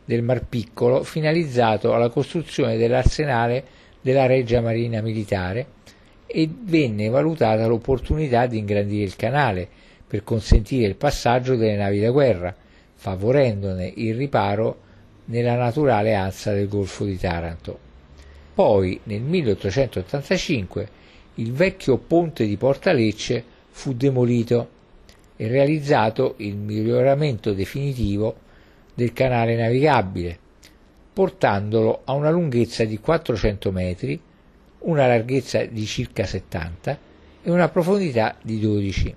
[0.05, 3.65] del Mar Piccolo finalizzato alla costruzione dell'arsenale
[4.01, 5.79] della Reggia Marina Militare
[6.27, 9.69] e venne valutata l'opportunità di ingrandire il canale
[10.07, 12.55] per consentire il passaggio delle navi da guerra,
[12.95, 14.89] favorendone il riparo
[15.27, 17.79] nella naturale ansa del Golfo di Taranto.
[18.55, 20.89] Poi, nel 1885,
[21.35, 24.79] il vecchio ponte di Porta Lecce fu demolito
[25.41, 28.37] e realizzato il miglioramento definitivo
[28.93, 30.39] del canale navigabile,
[31.15, 34.21] portandolo a una lunghezza di 400 metri,
[34.81, 36.99] una larghezza di circa 70
[37.43, 39.15] e una profondità di 12.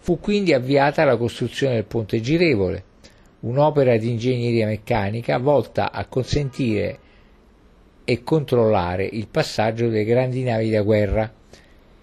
[0.00, 2.82] Fu quindi avviata la costruzione del ponte girevole,
[3.40, 6.98] un'opera di ingegneria meccanica volta a consentire
[8.02, 11.32] e controllare il passaggio delle grandi navi da guerra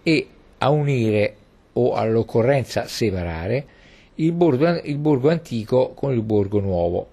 [0.03, 0.27] e
[0.59, 1.35] a unire
[1.79, 3.65] o all'occorrenza separare
[4.15, 7.07] il borgo, il borgo antico con il borgo nuovo.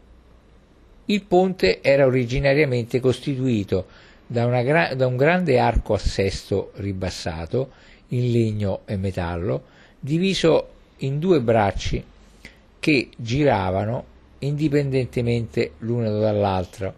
[1.06, 3.86] Il ponte era originariamente costituito
[4.26, 7.70] da, una, da, un grande arco a sesto ribassato
[8.08, 9.62] in legno e metallo,
[10.00, 12.02] diviso in due bracci
[12.80, 16.92] che giravano indipendentemente l'uno dall'altro,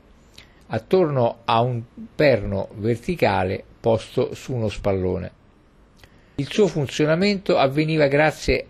[0.69, 1.83] attorno a un
[2.15, 5.38] perno verticale posto su uno spallone.
[6.41, 8.65] Il suo funzionamento avveniva grazie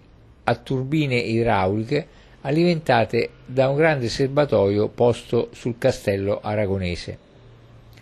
[0.45, 2.07] a turbine idrauliche
[2.41, 7.19] alimentate da un grande serbatoio posto sul castello aragonese.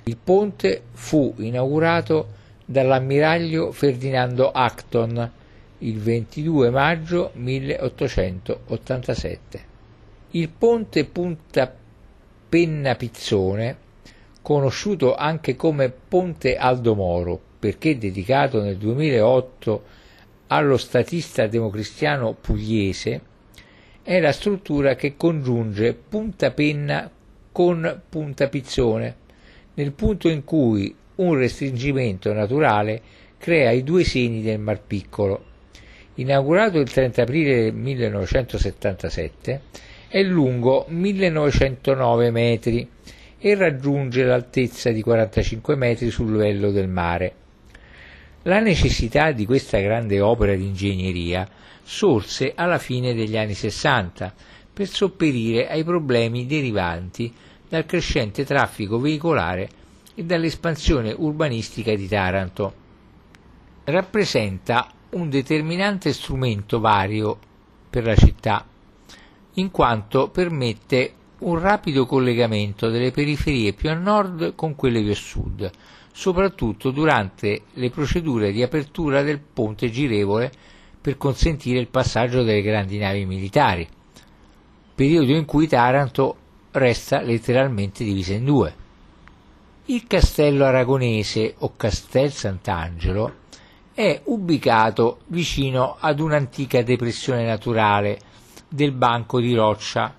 [0.05, 2.29] Il ponte fu inaugurato
[2.65, 5.33] dall'ammiraglio Ferdinando Acton
[5.79, 9.65] il 22 maggio 1887.
[10.31, 11.75] Il ponte Punta
[12.49, 13.77] Penna Pizzone,
[14.43, 19.85] conosciuto anche come Ponte Aldo Moro perché dedicato nel 2008
[20.47, 23.21] allo statista democristiano pugliese
[24.05, 27.11] è la struttura che congiunge punta penna
[27.51, 29.17] con punta pizzone,
[29.75, 33.03] nel punto in cui un restringimento naturale
[33.37, 35.45] crea i due seni del Mar Piccolo.
[36.15, 39.61] Inaugurato il 30 aprile 1977,
[40.07, 42.89] è lungo 1909 metri
[43.39, 47.35] e raggiunge l'altezza di 45 metri sul livello del mare.
[48.47, 51.49] La necessità di questa grande opera di ingegneria
[51.83, 54.33] sorse alla fine degli anni Sessanta
[54.73, 57.35] per sopperire ai problemi derivanti
[57.69, 59.69] dal crescente traffico veicolare
[60.15, 62.75] e dall'espansione urbanistica di Taranto.
[63.83, 67.37] Rappresenta un determinante strumento vario
[67.91, 68.65] per la città,
[69.55, 75.17] in quanto permette un rapido collegamento delle periferie più a nord con quelle più a
[75.17, 75.71] sud,
[76.17, 80.51] soprattutto durante le procedure di apertura del ponte girevole
[80.99, 83.87] per consentire il passaggio delle grandi navi militari,
[84.95, 86.37] periodo in cui Taranto
[86.71, 88.75] resta letteralmente divisa in due.
[89.85, 93.35] Il castello aragonese o Castel Sant'Angelo
[93.93, 98.21] è ubicato vicino ad un'antica depressione naturale
[98.67, 100.15] del banco di roccia,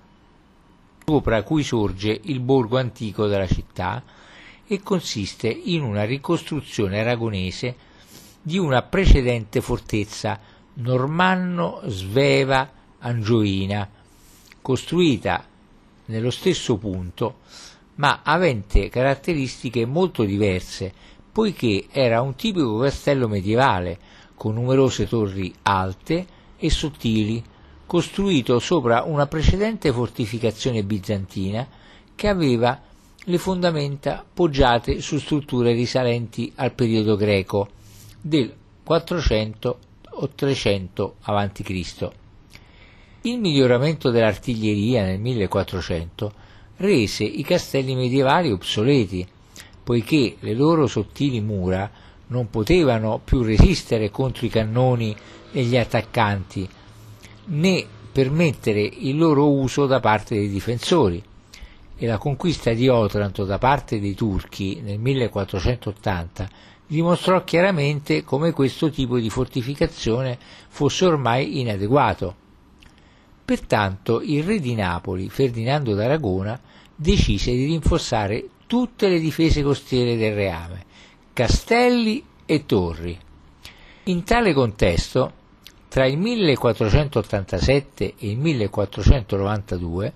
[1.04, 4.00] sopra cui sorge il borgo antico della città,
[4.68, 7.74] e consiste in una ricostruzione aragonese
[8.42, 10.38] di una precedente fortezza
[10.74, 13.88] normanno-sveva angioina,
[14.60, 15.44] costruita
[16.04, 17.38] nello stesso punto,
[17.96, 20.92] ma avente caratteristiche molto diverse,
[21.32, 23.98] poiché era un tipico castello medievale
[24.34, 26.26] con numerose torri alte
[26.58, 27.42] e sottili,
[27.86, 31.66] costruito sopra una precedente fortificazione bizantina
[32.14, 32.80] che aveva
[33.28, 37.68] le fondamenta poggiate su strutture risalenti al periodo greco
[38.22, 38.50] del
[38.82, 39.78] 400
[40.12, 42.08] o 300 a.C.
[43.22, 46.32] Il miglioramento dell'artiglieria nel 1400
[46.76, 49.26] rese i castelli medievali obsoleti,
[49.84, 51.90] poiché le loro sottili mura
[52.28, 55.14] non potevano più resistere contro i cannoni
[55.52, 56.66] e gli attaccanti,
[57.44, 61.22] né permettere il loro uso da parte dei difensori
[61.98, 66.48] e la conquista di Otranto da parte dei turchi nel 1480
[66.86, 70.38] dimostrò chiaramente come questo tipo di fortificazione
[70.68, 72.46] fosse ormai inadeguato.
[73.44, 76.58] Pertanto il re di Napoli, Ferdinando d'Aragona,
[76.94, 80.84] decise di rinforzare tutte le difese costiere del reame,
[81.32, 83.18] castelli e torri.
[84.04, 85.32] In tale contesto,
[85.88, 90.12] tra il 1487 e il 1492,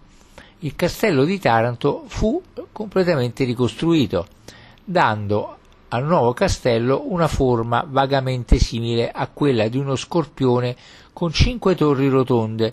[0.65, 2.41] il castello di Taranto fu
[2.71, 4.27] completamente ricostruito,
[4.85, 5.57] dando
[5.89, 10.77] al nuovo castello una forma vagamente simile a quella di uno scorpione
[11.13, 12.73] con cinque torri rotonde,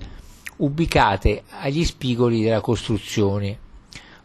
[0.57, 3.57] ubicate agli spigoli della costruzione.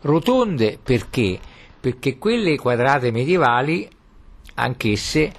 [0.02, 1.40] Rotonde perché?
[1.80, 3.88] Perché quelle quadrate medievali,
[4.54, 5.32] anch'esse,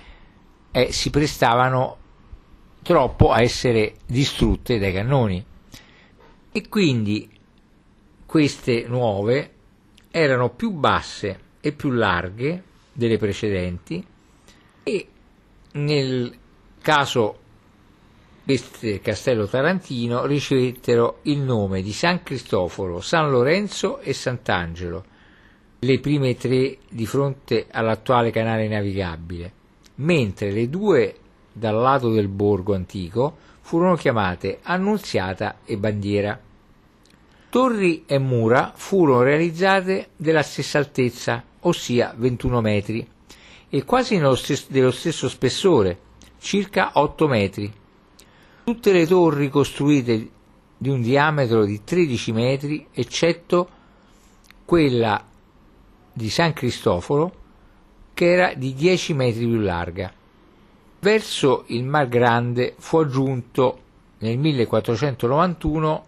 [0.72, 1.98] eh, si prestavano
[2.82, 5.46] troppo a essere distrutte dai cannoni.
[6.52, 7.35] E quindi
[8.26, 9.52] queste nuove
[10.12, 14.06] erano più basse e più larghe delle precedenti
[14.84, 15.08] e
[15.74, 16.38] nel
[16.82, 17.40] caso
[18.44, 25.04] del castello tarantino ricevettero il nome di San Cristoforo, San Lorenzo e Sant'Angelo,
[25.80, 29.52] le prime tre di fronte all'attuale canale navigabile,
[29.96, 31.16] mentre le due
[31.52, 36.40] dal lato del borgo antico furono chiamate Annunziata e Bandiera.
[37.56, 43.08] Torri e mura furono realizzate della stessa altezza, ossia 21 metri,
[43.70, 45.98] e quasi stesso, dello stesso spessore,
[46.38, 47.72] circa 8 metri.
[48.66, 50.30] Tutte le torri costruite
[50.78, 53.70] di un diametro di 13 metri, eccetto
[54.66, 55.24] quella
[56.12, 57.34] di San Cristoforo,
[58.14, 60.12] che era di 10 metri più larga.
[61.00, 63.80] Verso il Mar Grande fu aggiunto
[64.18, 66.06] nel 1491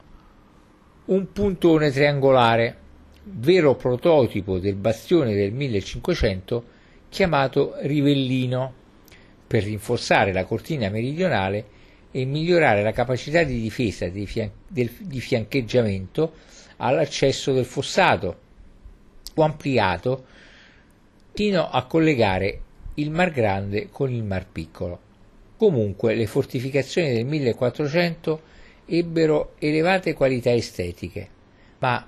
[1.08, 2.76] un puntone triangolare,
[3.24, 6.66] vero prototipo del bastione del 1500
[7.10, 8.74] chiamato Rivellino,
[9.48, 11.76] per rinforzare la cortina meridionale
[12.12, 16.34] e migliorare la capacità di difesa di, fian- del- di fiancheggiamento
[16.78, 18.40] all'accesso del fossato,
[19.34, 20.26] fu ampliato
[21.34, 22.62] fino a collegare
[22.96, 25.00] il Mar Grande con il Mar Piccolo.
[25.56, 28.42] Comunque le fortificazioni del 1400
[28.88, 31.28] ebbero elevate qualità estetiche,
[31.80, 32.08] ma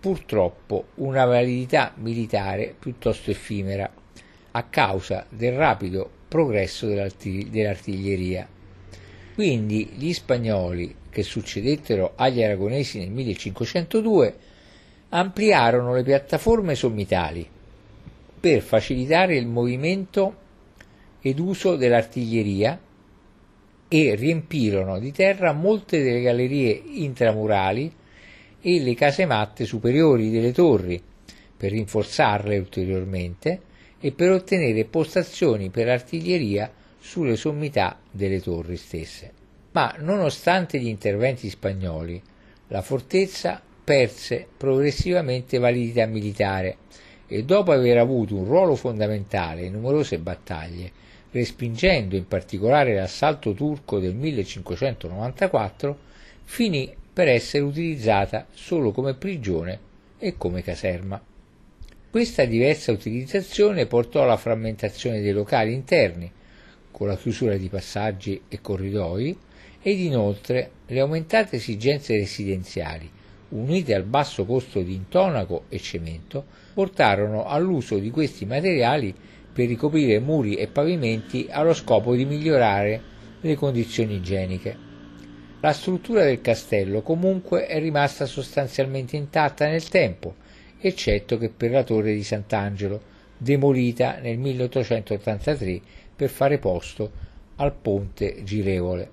[0.00, 3.90] purtroppo una validità militare piuttosto effimera
[4.50, 8.48] a causa del rapido progresso dell'artiglieria.
[9.34, 14.36] Quindi gli spagnoli che succedettero agli aragonesi nel 1502
[15.10, 17.48] ampliarono le piattaforme sommitali
[18.40, 20.42] per facilitare il movimento
[21.20, 22.78] ed uso dell'artiglieria
[23.96, 27.94] e riempirono di terra molte delle gallerie intramurali
[28.60, 31.00] e le casematte superiori delle torri
[31.56, 33.60] per rinforzarle ulteriormente
[34.00, 36.68] e per ottenere postazioni per artiglieria
[36.98, 39.30] sulle sommità delle torri stesse.
[39.70, 42.20] Ma nonostante gli interventi spagnoli,
[42.68, 46.78] la fortezza perse progressivamente validità militare
[47.28, 51.02] e dopo aver avuto un ruolo fondamentale in numerose battaglie
[51.34, 55.98] respingendo in particolare l'assalto turco del 1594,
[56.44, 59.80] finì per essere utilizzata solo come prigione
[60.16, 61.20] e come caserma.
[62.08, 66.30] Questa diversa utilizzazione portò alla frammentazione dei locali interni,
[66.92, 69.36] con la chiusura di passaggi e corridoi,
[69.82, 73.10] ed inoltre le aumentate esigenze residenziali,
[73.48, 79.12] unite al basso costo di intonaco e cemento, portarono all'uso di questi materiali
[79.54, 83.00] per ricoprire muri e pavimenti allo scopo di migliorare
[83.40, 84.76] le condizioni igieniche.
[85.60, 90.34] La struttura del castello comunque è rimasta sostanzialmente intatta nel tempo,
[90.80, 93.00] eccetto che per la torre di Sant'Angelo,
[93.38, 95.80] demolita nel 1883
[96.16, 97.10] per fare posto
[97.56, 99.10] al ponte girevole.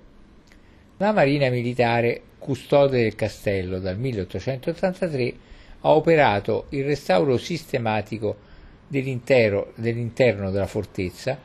[0.96, 5.34] La Marina Militare, custode del castello dal 1883,
[5.82, 8.50] ha operato il restauro sistematico
[8.92, 11.38] dell'interno della fortezza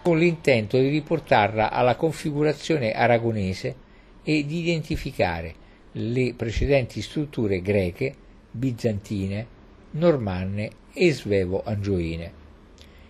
[0.00, 3.74] con l'intento di riportarla alla configurazione aragonese
[4.22, 5.54] e di identificare
[5.92, 8.14] le precedenti strutture greche,
[8.52, 9.46] bizantine,
[9.92, 12.32] normanne e svevo-angioine.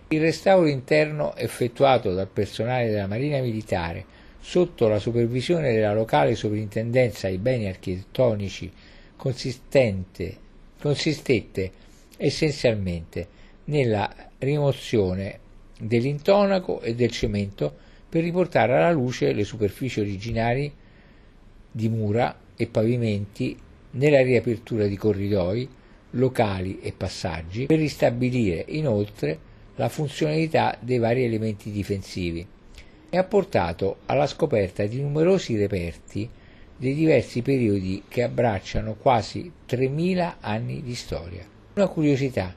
[0.07, 4.03] Il restauro interno effettuato dal personale della Marina Militare
[4.39, 8.71] sotto la supervisione della locale sovrintendenza ai beni architettonici
[9.15, 10.37] consistette
[12.17, 13.27] essenzialmente
[13.65, 15.39] nella rimozione
[15.79, 17.75] dell'intonaco e del cemento
[18.09, 20.71] per riportare alla luce le superfici originali
[21.71, 23.57] di mura e pavimenti
[23.91, 25.67] nella riapertura di corridoi,
[26.11, 29.39] locali e passaggi per ristabilire inoltre
[29.75, 32.45] la funzionalità dei vari elementi difensivi
[33.09, 36.27] e ha portato alla scoperta di numerosi reperti
[36.75, 41.56] dei diversi periodi che abbracciano quasi 3000 anni di storia.
[41.77, 42.51] Una curiosità.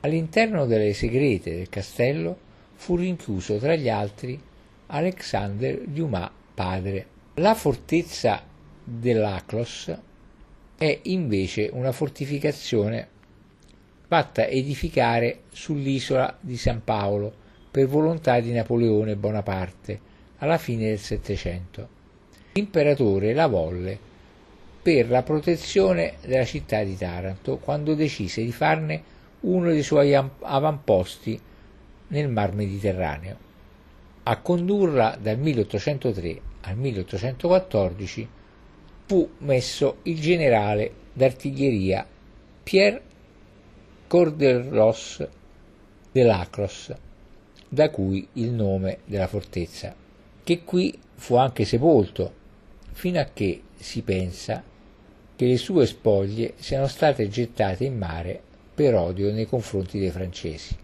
[0.00, 2.36] All'interno delle segrete del castello
[2.74, 4.36] fu rinchiuso tra gli altri
[4.86, 7.06] Alexander Dumas padre.
[7.34, 8.42] La fortezza
[8.82, 9.96] dell'Aclos
[10.76, 13.06] è invece una fortificazione
[14.08, 17.32] fatta edificare sull'isola di San Paolo
[17.70, 20.00] per volontà di Napoleone Bonaparte
[20.38, 21.88] alla fine del Settecento.
[22.54, 24.07] L'imperatore la volle
[24.88, 29.02] per la protezione della città di Taranto quando decise di farne
[29.40, 31.38] uno dei suoi avamposti
[32.06, 33.36] nel Mar Mediterraneo.
[34.22, 38.28] A condurla dal 1803 al 1814
[39.04, 42.06] fu messo il generale d'artiglieria
[42.62, 43.02] Pierre
[44.06, 45.28] Corderos
[46.10, 46.94] de Lacros,
[47.68, 49.94] da cui il nome della fortezza,
[50.42, 52.32] che qui fu anche sepolto,
[52.92, 54.76] fino a che si pensa
[55.38, 58.40] che le sue spoglie siano state gettate in mare
[58.74, 60.76] per odio nei confronti dei francesi.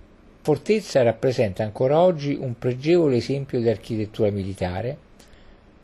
[0.42, 4.96] Fortezza rappresenta ancora oggi un pregevole esempio di architettura militare,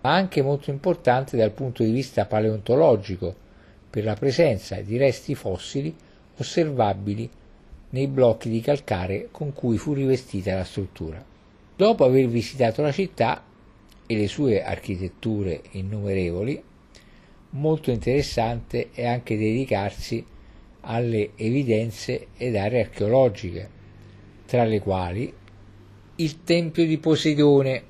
[0.02, 3.34] ma anche molto importante dal punto di vista paleontologico,
[3.90, 5.92] per la presenza di resti fossili
[6.36, 7.28] osservabili
[7.90, 11.20] nei blocchi di calcare con cui fu rivestita la struttura.
[11.74, 13.42] Dopo aver visitato la città
[14.06, 16.68] e le sue architetture innumerevoli,
[17.50, 20.24] molto interessante è anche dedicarsi
[20.82, 23.68] alle evidenze ed aree archeologiche,
[24.46, 25.32] tra le quali
[26.16, 27.82] il Tempio di Poseidone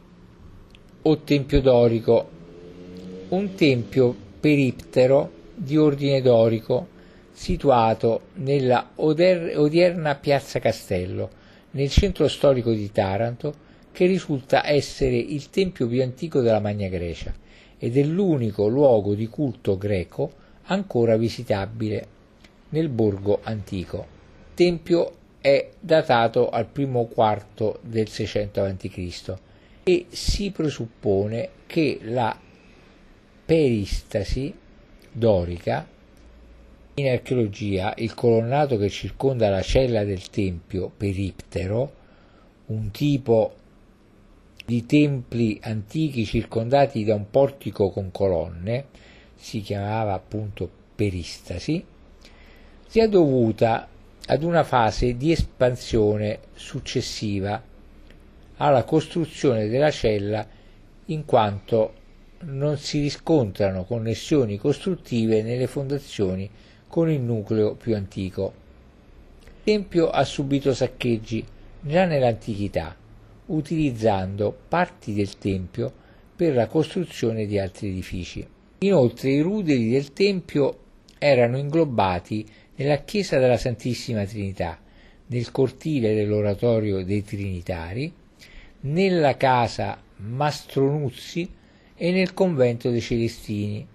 [1.02, 2.28] o Tempio dorico,
[3.28, 6.98] un tempio periptero di ordine dorico
[7.32, 11.30] situato nella oder- odierna piazza Castello,
[11.72, 17.32] nel centro storico di Taranto, che risulta essere il tempio più antico della Magna Grecia
[17.82, 20.30] ed è l'unico luogo di culto greco
[20.64, 22.06] ancora visitabile
[22.68, 24.06] nel borgo antico.
[24.50, 29.34] Il tempio è datato al primo quarto del 600 a.C.
[29.82, 32.38] e si presuppone che la
[33.46, 34.54] peristasi
[35.10, 35.88] dorica
[36.94, 41.92] in archeologia il colonnato che circonda la cella del tempio periptero,
[42.66, 43.54] un tipo
[44.64, 48.86] di templi antichi circondati da un portico con colonne,
[49.34, 51.84] si chiamava appunto peristasi,
[52.86, 53.88] sia dovuta
[54.26, 57.62] ad una fase di espansione successiva
[58.56, 60.46] alla costruzione della cella
[61.06, 61.94] in quanto
[62.42, 66.48] non si riscontrano connessioni costruttive nelle fondazioni
[66.86, 68.52] con il nucleo più antico.
[69.44, 71.44] Il tempio ha subito saccheggi
[71.80, 72.94] già nell'antichità,
[73.50, 75.92] utilizzando parti del tempio
[76.34, 78.46] per la costruzione di altri edifici.
[78.78, 80.78] Inoltre i ruderi del tempio
[81.18, 82.46] erano inglobati
[82.76, 84.78] nella chiesa della Santissima Trinità,
[85.26, 88.12] nel cortile dell'oratorio dei Trinitari,
[88.80, 91.48] nella casa Mastronuzzi
[91.94, 93.86] e nel convento dei Celestini,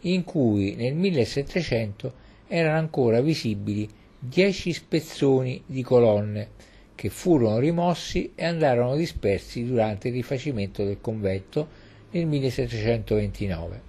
[0.00, 2.12] in cui nel 1700
[2.48, 3.88] erano ancora visibili
[4.18, 11.68] dieci spezzoni di colonne che furono rimossi e andarono dispersi durante il rifacimento del convento
[12.10, 13.80] nel 1729,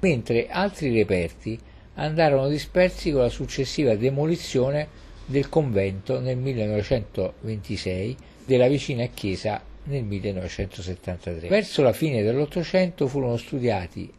[0.00, 1.58] mentre altri reperti
[1.94, 4.88] andarono dispersi con la successiva demolizione
[5.26, 11.48] del convento nel 1926 della vicina chiesa nel 1973.
[11.48, 14.10] Verso la fine dell'Ottocento furono studiati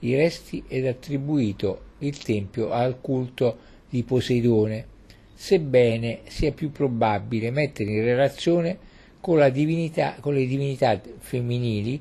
[0.00, 4.86] i resti ed attribuito il tempio al culto di Poseidone,
[5.34, 8.78] sebbene sia più probabile mettere in relazione
[9.20, 12.00] con, divinità, con le divinità femminili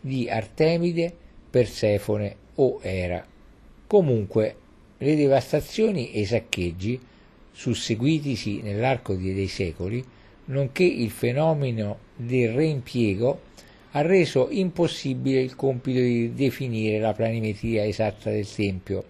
[0.00, 1.14] di Artemide,
[1.50, 3.24] Persefone o Era.
[3.86, 4.56] Comunque,
[4.98, 6.98] le devastazioni e i saccheggi,
[7.50, 10.02] susseguitisi nell'arco dei secoli,
[10.46, 13.40] nonché il fenomeno del reimpiego
[13.92, 19.04] ha reso impossibile il compito di definire la planimetria esatta del Tempio.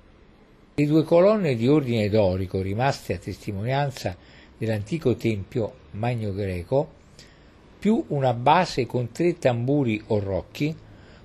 [0.74, 4.16] Le due colonne di ordine dorico rimaste a testimonianza
[4.57, 6.89] dell'antico Tempio Magno Greco,
[7.78, 10.74] più una base con tre tamburi o rocchi,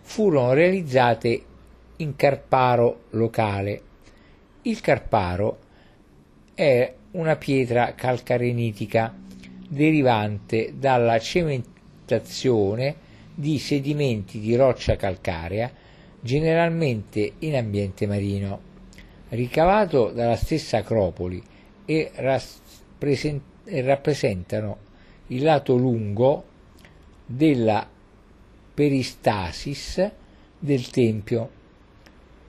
[0.01, 1.41] furono realizzate
[1.95, 3.81] in carparo locale.
[4.63, 5.59] Il carparo
[6.53, 9.15] è una pietra calcarenitica
[9.65, 12.95] derivante dalla cementazione
[13.33, 15.71] di sedimenti di roccia calcarea,
[16.19, 18.66] generalmente in ambiente marino,
[19.29, 21.41] ricavato dalla stessa Acropoli
[21.85, 22.11] e,
[23.65, 24.77] rappresentano
[25.27, 26.43] il lato lungo
[27.25, 27.87] della
[28.73, 30.11] peristasis
[30.57, 31.49] del Tempio,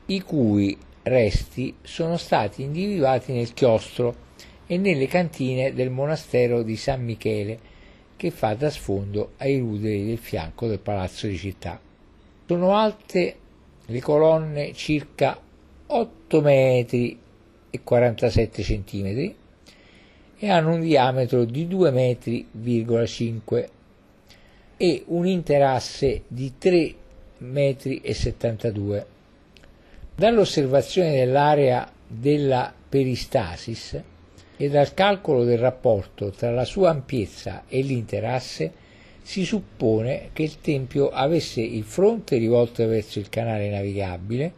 [0.07, 4.27] i cui resti sono stati individuati nel chiostro
[4.67, 7.59] e nelle cantine del monastero di San Michele
[8.17, 11.81] che fa da sfondo ai ruderi del fianco del palazzo di città.
[12.47, 13.37] Sono alte
[13.87, 15.41] le colonne circa
[15.91, 17.19] 8 metri
[17.71, 19.35] e 47 centimetri
[20.39, 23.69] e hanno un diametro di 2 metri,5
[24.77, 26.95] e un interasse di 3
[27.39, 29.07] metri e 72.
[30.15, 34.03] Dall'osservazione dell'area della peristasis
[34.59, 38.73] e dal calcolo del rapporto tra la sua ampiezza e l'interasse
[39.23, 44.53] si suppone che il tempio avesse il fronte rivolto verso il canale navigabile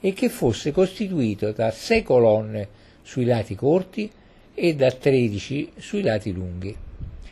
[0.00, 2.68] e che fosse costituito da sei colonne
[3.02, 4.10] sui lati corti
[4.54, 6.74] e da 13 sui lati lunghi.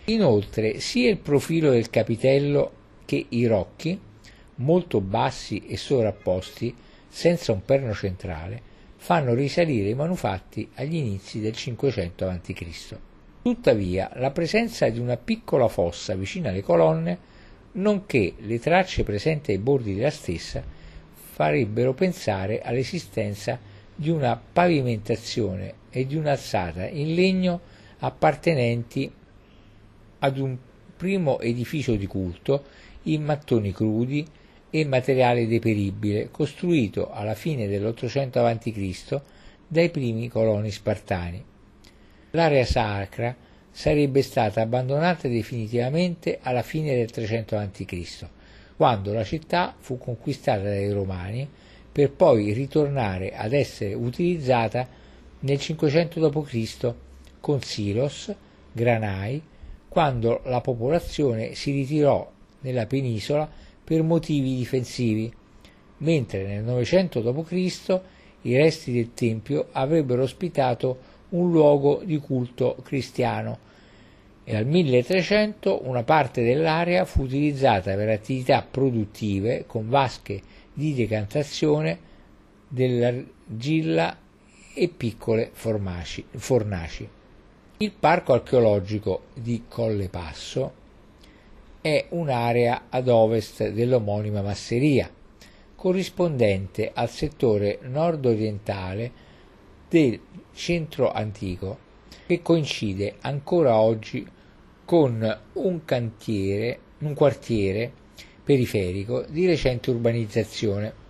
[0.07, 2.73] Inoltre sia il profilo del capitello
[3.05, 3.99] che i rocchi,
[4.57, 6.75] molto bassi e sovrapposti,
[7.09, 8.61] senza un perno centrale,
[8.97, 12.97] fanno risalire i manufatti agli inizi del 500 a.C.
[13.43, 17.19] Tuttavia, la presenza di una piccola fossa vicino alle colonne,
[17.73, 20.63] nonché le tracce presenti ai bordi della stessa,
[21.35, 23.59] farebbero pensare all'esistenza
[23.93, 27.61] di una pavimentazione e di un'alzata in legno
[27.99, 29.11] appartenenti
[30.21, 30.57] ad un
[30.97, 32.63] primo edificio di culto
[33.05, 34.25] in mattoni crudi
[34.71, 39.21] e materiale deperibile costruito alla fine dell'Ottocento a.C.
[39.67, 41.45] dai primi coloni spartani.
[42.31, 43.35] L'area sacra
[43.73, 48.27] sarebbe stata abbandonata definitivamente alla fine del 300 a.C.,
[48.77, 51.49] quando la città fu conquistata dai Romani
[51.91, 54.89] per poi ritornare ad essere utilizzata
[55.41, 56.95] nel 500 d.C.
[57.39, 58.35] con Silos,
[58.73, 59.41] Granai,
[59.89, 62.29] quando la popolazione si ritirò
[62.61, 63.49] nella penisola
[63.85, 65.33] per motivi difensivi,
[65.99, 68.01] mentre nel 900 d.C.
[68.43, 73.73] i resti del Tempio avrebbero ospitato un luogo di culto cristiano
[74.45, 80.41] e al 1300 una parte dell'area fu utilizzata per attività produttive con vasche
[80.73, 81.99] di decantazione
[82.69, 84.19] dell'argilla
[84.75, 87.09] e piccole fornaci.
[87.79, 90.83] Il parco archeologico di Colle Passo
[91.81, 95.11] è un'area ad ovest dell'omonima masseria,
[95.75, 99.13] corrispondente al settore nord-orientale
[99.89, 100.19] del
[100.55, 101.84] centro antico,
[102.27, 104.27] che coincide ancora oggi
[104.85, 107.93] con un, cantiere, un quartiere
[108.43, 111.03] periferico di recente urbanizzazione.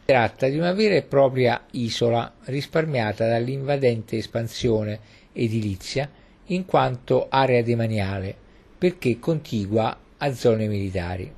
[0.00, 4.98] Si tratta di una vera e propria isola risparmiata dall'invadente espansione
[5.32, 6.10] edilizia
[6.46, 8.34] in quanto area demaniale
[8.76, 11.32] perché contigua a zone militari.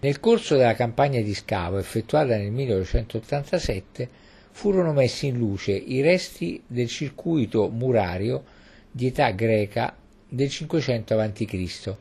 [0.00, 4.08] Nel corso della campagna di scavo effettuata nel 1987
[4.54, 8.44] furono messi in luce i resti del circuito murario
[8.88, 9.96] di età greca
[10.28, 11.94] del 500 a.C.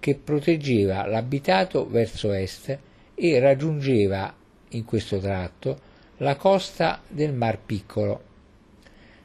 [0.00, 2.78] che proteggeva l'abitato verso est
[3.14, 4.34] e raggiungeva
[4.70, 8.22] in questo tratto la costa del Mar Piccolo.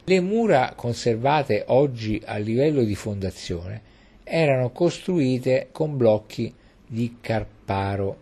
[0.04, 3.80] Le mura conservate oggi a livello di fondazione
[4.22, 6.54] erano costruite con blocchi
[6.86, 8.18] di carparo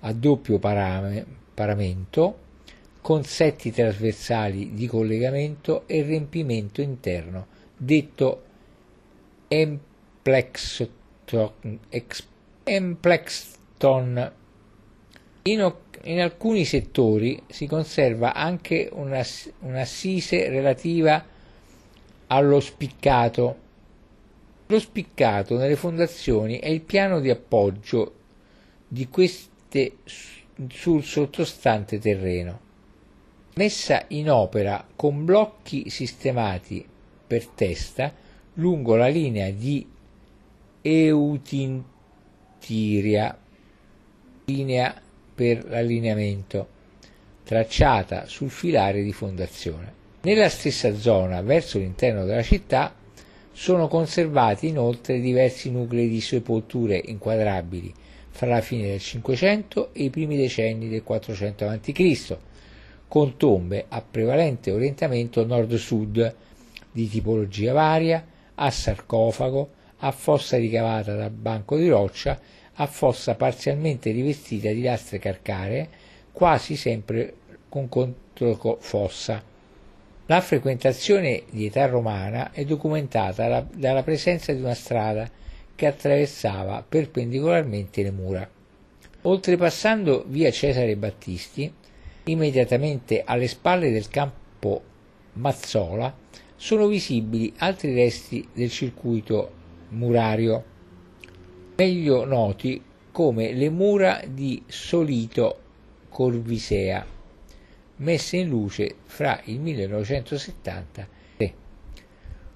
[0.00, 2.48] a doppio parame, paramento
[3.00, 7.46] con setti trasversali di collegamento e riempimento interno
[7.76, 8.42] detto
[9.48, 10.88] emplexton.
[15.42, 21.24] In, in, alcuni settori si conserva anche un'assise relativa
[22.26, 23.68] allo spiccato
[24.70, 28.14] lo spiccato nelle fondazioni è il piano di appoggio
[28.86, 29.96] di queste
[30.68, 32.60] sul sottostante terreno,
[33.54, 36.86] messa in opera con blocchi sistemati
[37.26, 38.12] per testa
[38.54, 39.86] lungo la linea di
[40.82, 41.88] eutintiria,
[44.44, 45.00] linea
[45.34, 46.68] per l'allineamento,
[47.44, 49.98] tracciata sul filare di fondazione.
[50.22, 52.94] Nella stessa zona, verso l'interno della città,
[53.52, 57.92] sono conservati inoltre diversi nuclei di sepolture inquadrabili
[58.30, 62.38] fra la fine del Cinquecento e i primi decenni del 400 a.C.,
[63.10, 66.32] con tombe a prevalente orientamento nord-sud,
[66.92, 68.24] di tipologia varia,
[68.54, 72.38] a sarcofago, a fossa ricavata dal banco di roccia,
[72.74, 75.88] a fossa parzialmente rivestita di lastre calcaree,
[76.30, 77.34] quasi sempre
[77.68, 79.42] con controfossa.
[80.26, 85.28] La frequentazione di età romana è documentata dalla presenza di una strada
[85.74, 88.48] che attraversava perpendicolarmente le mura.
[89.22, 91.72] Oltrepassando via Cesare Battisti,
[92.30, 94.82] immediatamente alle spalle del campo
[95.34, 96.14] Mazzola,
[96.56, 99.52] sono visibili altri resti del circuito
[99.90, 100.64] murario,
[101.76, 105.58] meglio noti come le mura di Solito
[106.08, 107.04] Corvisea,
[107.96, 111.54] messe in luce fra il 1970 e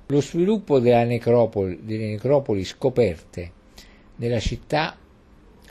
[0.07, 3.53] lo sviluppo necropoli, delle necropoli scoperte
[4.17, 4.97] nella città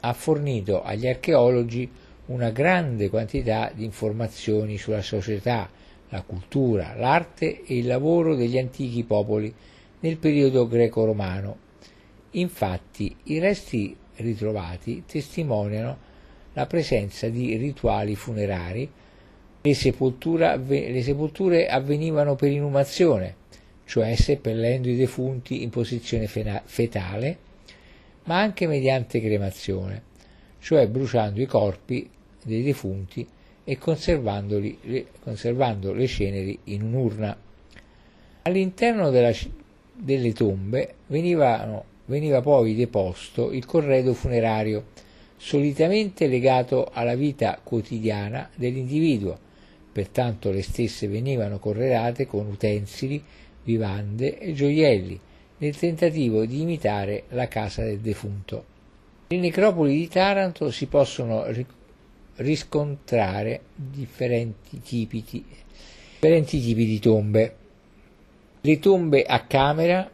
[0.05, 1.89] ha fornito agli archeologi
[2.25, 5.69] una grande quantità di informazioni sulla società,
[6.09, 9.53] la cultura, l'arte e il lavoro degli antichi popoli
[9.99, 11.57] nel periodo greco-romano.
[12.31, 16.11] Infatti i resti ritrovati testimoniano
[16.53, 18.89] la presenza di rituali funerari,
[19.59, 23.35] le, le sepolture avvenivano per inumazione,
[23.85, 27.37] cioè seppellendo i defunti in posizione fetale,
[28.25, 30.11] ma anche mediante cremazione
[30.63, 32.09] cioè bruciando i corpi
[32.41, 33.27] dei defunti
[33.65, 37.37] e conservando le ceneri in un'urna.
[38.43, 39.33] All'interno della,
[39.93, 44.85] delle tombe venivano, veniva poi deposto il corredo funerario,
[45.35, 49.37] solitamente legato alla vita quotidiana dell'individuo,
[49.91, 53.21] pertanto le stesse venivano corredate con utensili,
[53.63, 55.19] vivande e gioielli,
[55.57, 58.71] nel tentativo di imitare la casa del defunto.
[59.33, 61.43] Nelle necropoli di Taranto si possono
[62.35, 65.43] riscontrare differenti tipi, di,
[66.11, 67.55] differenti tipi di tombe.
[68.61, 70.07] Le tombe a camera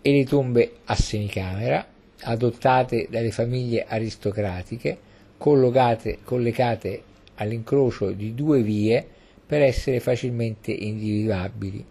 [0.00, 1.86] e le tombe a semicamera,
[2.20, 4.96] adottate dalle famiglie aristocratiche,
[5.36, 7.02] collegate
[7.34, 9.06] all'incrocio di due vie
[9.44, 11.84] per essere facilmente individuabili,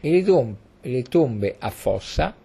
[0.00, 2.36] e le tombe, le tombe a fossa,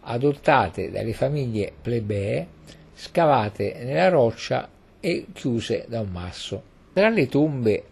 [0.00, 2.60] adottate dalle famiglie plebee,
[3.02, 4.68] scavate nella roccia
[5.00, 6.62] e chiuse da un masso.
[6.92, 7.84] Tra le tombe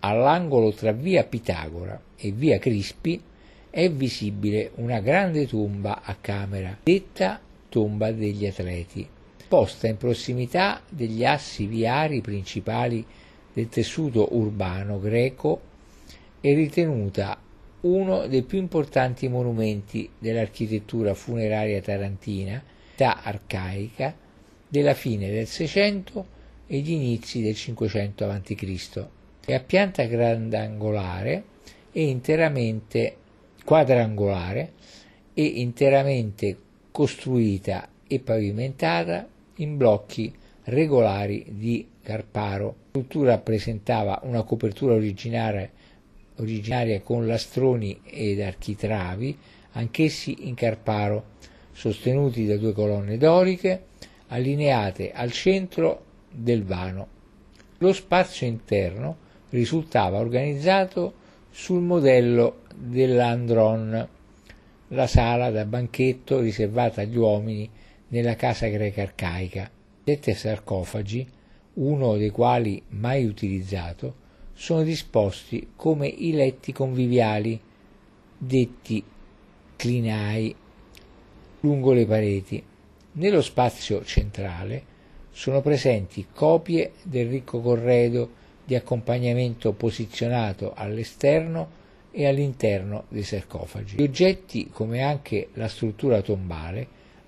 [0.00, 3.18] all'angolo tra via Pitagora e via Crispi
[3.70, 9.08] è visibile una grande tomba a camera, detta tomba degli atleti,
[9.48, 13.02] posta in prossimità degli assi viari principali
[13.54, 15.60] del tessuto urbano greco
[16.42, 17.38] e ritenuta
[17.82, 22.62] uno dei più importanti monumenti dell'architettura funeraria tarantina,
[22.92, 24.21] età arcaica,
[24.72, 26.26] della fine del Seicento
[26.66, 29.06] e gli inizi del Cinquecento a.C.
[29.44, 31.44] È a pianta grandangolare
[31.92, 33.16] e interamente
[33.66, 34.72] quadrangolare
[35.34, 36.56] e interamente
[36.90, 40.34] costruita e pavimentata in blocchi
[40.64, 42.64] regolari di Carparo.
[42.64, 45.70] La struttura presentava una copertura originaria,
[46.36, 49.36] originaria con lastroni ed architravi,
[49.72, 51.24] anch'essi in Carparo,
[51.72, 53.90] sostenuti da due colonne doriche
[54.32, 57.06] allineate al centro del vano.
[57.78, 59.16] Lo spazio interno
[59.50, 64.08] risultava organizzato sul modello dell'andron,
[64.88, 67.68] la sala da banchetto riservata agli uomini
[68.08, 69.70] nella casa greca arcaica.
[70.04, 71.28] Sette sarcofagi,
[71.74, 74.20] uno dei quali mai utilizzato,
[74.54, 77.60] sono disposti come i letti conviviali,
[78.38, 79.04] detti
[79.76, 80.54] clinai,
[81.60, 82.64] lungo le pareti.
[83.14, 84.82] Nello spazio centrale
[85.30, 88.30] sono presenti copie del ricco corredo
[88.64, 91.80] di accompagnamento posizionato all'esterno
[92.10, 93.96] e all'interno dei sarcofagi.
[93.96, 96.86] Gli oggetti, come anche la struttura tombale,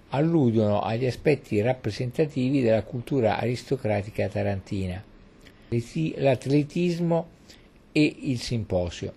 [0.09, 5.05] alludono agli aspetti rappresentativi della cultura aristocratica tarantina,
[5.69, 7.28] l'atletismo
[7.93, 9.12] e il simposio.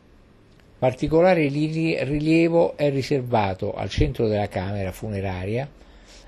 [0.78, 5.86] Particolare rilievo è riservato al centro della camera funeraria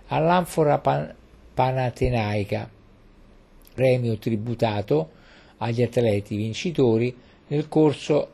[0.10, 1.14] all'anfora pan-
[1.54, 2.70] panatenaica,
[3.74, 5.12] premio tributato
[5.58, 7.16] agli atleti vincitori
[7.48, 8.32] nel corso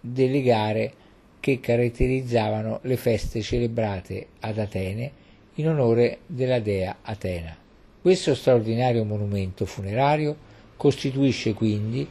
[0.00, 0.92] delle gare
[1.40, 5.24] che caratterizzavano le feste celebrate ad Atene
[5.54, 7.56] in onore della dea Atena.
[8.00, 10.36] Questo straordinario monumento funerario
[10.76, 12.06] costituisce quindi,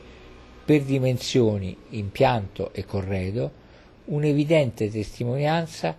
[0.65, 3.63] per dimensioni, impianto e corredo,
[4.05, 5.95] un'evidente testimonianza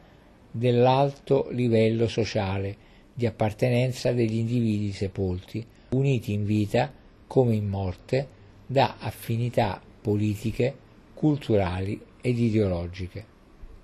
[0.50, 2.85] dell'alto livello sociale
[3.16, 6.92] di appartenenza degli individui sepolti, uniti in vita
[7.26, 8.28] come in morte
[8.66, 10.74] da affinità politiche,
[11.14, 13.24] culturali ed ideologiche.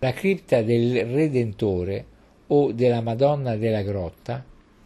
[0.00, 2.04] La cripta del Redentore
[2.48, 4.44] o della Madonna della Grotta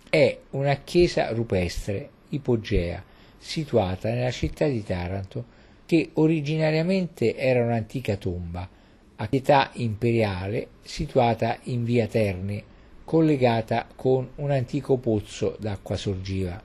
[0.09, 3.03] è una chiesa rupestre ipogea
[3.37, 5.45] situata nella città di Taranto
[5.87, 8.69] che originariamente era un'antica tomba
[9.17, 12.63] a pietà imperiale situata in via Terni,
[13.07, 16.61] collegata con un antico pozzo d'acqua sorgiva.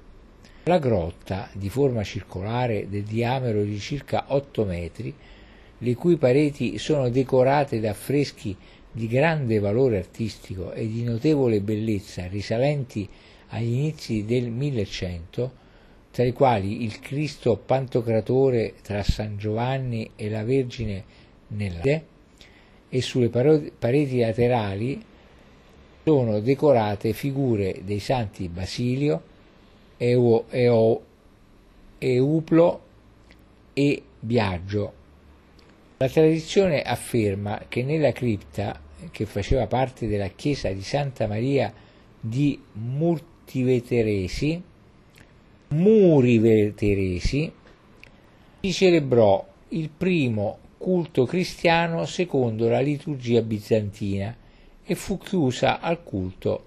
[0.64, 5.14] La grotta, di forma circolare del diametro di circa 8 metri,
[5.78, 8.58] le cui pareti sono decorate da affreschi
[8.92, 13.08] di grande valore artistico e di notevole bellezza risalenti
[13.50, 15.52] agli inizi del 1100,
[16.10, 21.04] tra i quali il Cristo Pantocratore tra San Giovanni e la Vergine
[21.50, 22.02] nella
[22.90, 25.10] e sulle pareti laterali
[26.04, 29.22] sono decorate figure dei santi Basilio,
[29.98, 31.02] Eo, Eo,
[32.00, 32.82] Euplo
[33.74, 34.94] e Biagio.
[35.98, 38.80] La tradizione afferma che nella cripta,
[39.12, 41.72] che faceva parte della chiesa di Santa Maria
[42.20, 44.62] di Murtiveteresi,
[45.68, 47.52] Muriveteresi,
[48.62, 54.36] si celebrò il primo culto cristiano secondo la liturgia bizantina
[54.84, 56.66] e fu chiusa al culto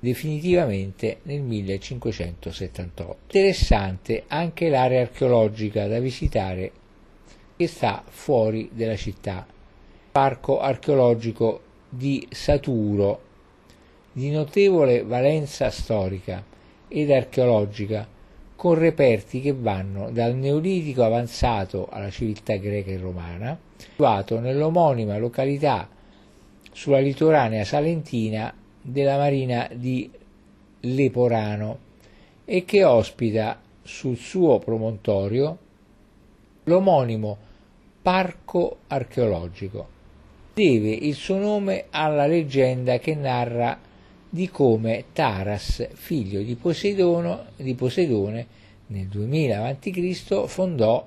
[0.00, 3.18] definitivamente nel 1578.
[3.26, 6.72] Interessante anche l'area archeologica da visitare
[7.56, 9.46] che sta fuori della città.
[10.10, 13.20] Parco archeologico di Saturo,
[14.12, 16.42] di notevole valenza storica
[16.88, 18.08] ed archeologica
[18.56, 25.88] con reperti che vanno dal Neolitico avanzato alla civiltà greca e romana, situato nell'omonima località
[26.80, 28.50] sulla litoranea salentina
[28.80, 30.10] della marina di
[30.80, 31.78] Leporano
[32.46, 35.58] e che ospita sul suo promontorio
[36.64, 37.36] l'omonimo
[38.00, 39.88] parco archeologico.
[40.54, 43.78] Deve il suo nome alla leggenda che narra
[44.30, 46.56] di come Taras, figlio di,
[47.56, 48.46] di Poseidone,
[48.86, 50.46] nel 2000 a.C.
[50.46, 51.06] fondò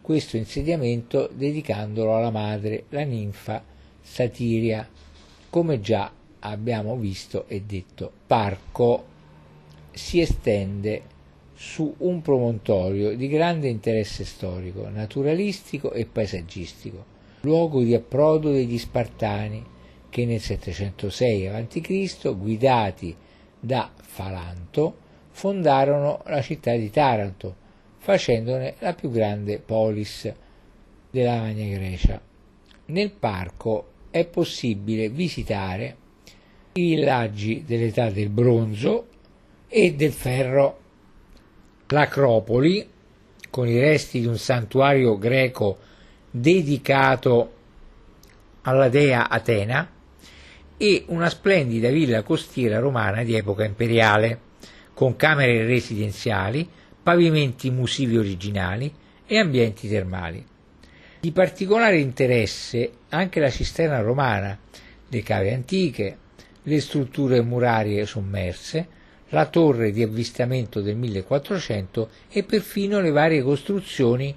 [0.00, 3.62] questo insediamento dedicandolo alla madre, la ninfa
[4.00, 4.88] Satiria,
[5.50, 6.10] come già
[6.40, 8.10] abbiamo visto e detto.
[8.26, 9.04] Parco
[9.90, 11.02] si estende
[11.54, 17.04] su un promontorio di grande interesse storico, naturalistico e paesaggistico,
[17.40, 19.62] luogo di approdo degli Spartani,
[20.08, 23.14] che nel 706 a.C., guidati
[23.58, 24.96] da Falanto,
[25.30, 27.54] fondarono la città di Taranto,
[27.98, 30.32] facendone la più grande polis
[31.10, 32.20] della Magna Grecia.
[32.86, 35.96] Nel parco è possibile visitare
[36.72, 39.06] i villaggi dell'età del bronzo
[39.68, 40.78] e del ferro,
[41.88, 42.88] l'acropoli
[43.50, 45.78] con i resti di un santuario greco
[46.30, 47.52] dedicato
[48.62, 49.88] alla dea Atena,
[50.76, 54.40] e una splendida villa costiera romana di epoca imperiale,
[54.94, 56.66] con camere residenziali,
[57.02, 58.90] pavimenti musivi originali
[59.26, 60.42] e ambienti termali.
[61.20, 64.58] Di particolare interesse anche la cisterna romana,
[65.06, 66.16] le cave antiche,
[66.62, 68.86] le strutture murarie sommerse,
[69.28, 74.34] la torre di avvistamento del 1400 e perfino le varie costruzioni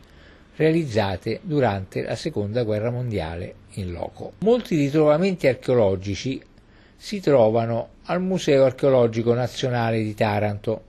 [0.57, 4.33] realizzate durante la seconda guerra mondiale in loco.
[4.39, 6.41] Molti ritrovamenti archeologici
[6.97, 10.83] si trovano al Museo archeologico nazionale di Taranto,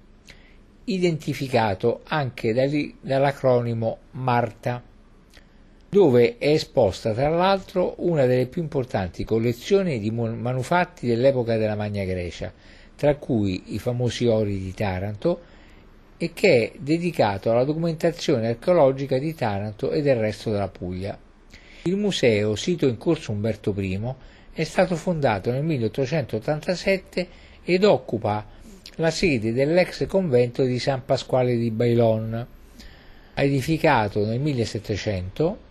[0.87, 4.83] identificato anche dall'acronimo MARTA,
[5.95, 12.03] dove è esposta tra l'altro una delle più importanti collezioni di manufatti dell'epoca della Magna
[12.03, 12.53] Grecia,
[12.97, 15.41] tra cui i famosi ori di Taranto,
[16.17, 21.17] e che è dedicato alla documentazione archeologica di Taranto e del resto della Puglia.
[21.85, 24.01] Il museo, sito in corso Umberto I,
[24.53, 27.29] è stato fondato nel 1887
[27.63, 28.45] ed occupa
[28.97, 32.45] la sede dell'ex convento di San Pasquale di Bailon,
[33.35, 35.64] edificato nel 1700,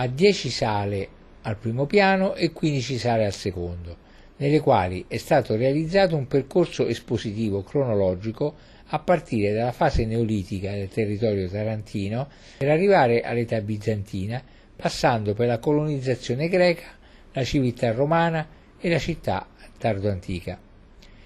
[0.00, 1.08] ha 10 sale
[1.42, 3.96] al primo piano e 15 sale al secondo,
[4.38, 8.54] nelle quali è stato realizzato un percorso espositivo cronologico
[8.92, 14.42] a partire dalla fase neolitica del territorio tarantino per arrivare all'età bizantina,
[14.74, 16.96] passando per la colonizzazione greca,
[17.32, 18.48] la civiltà romana
[18.80, 19.46] e la città
[19.76, 20.58] tardo-antica.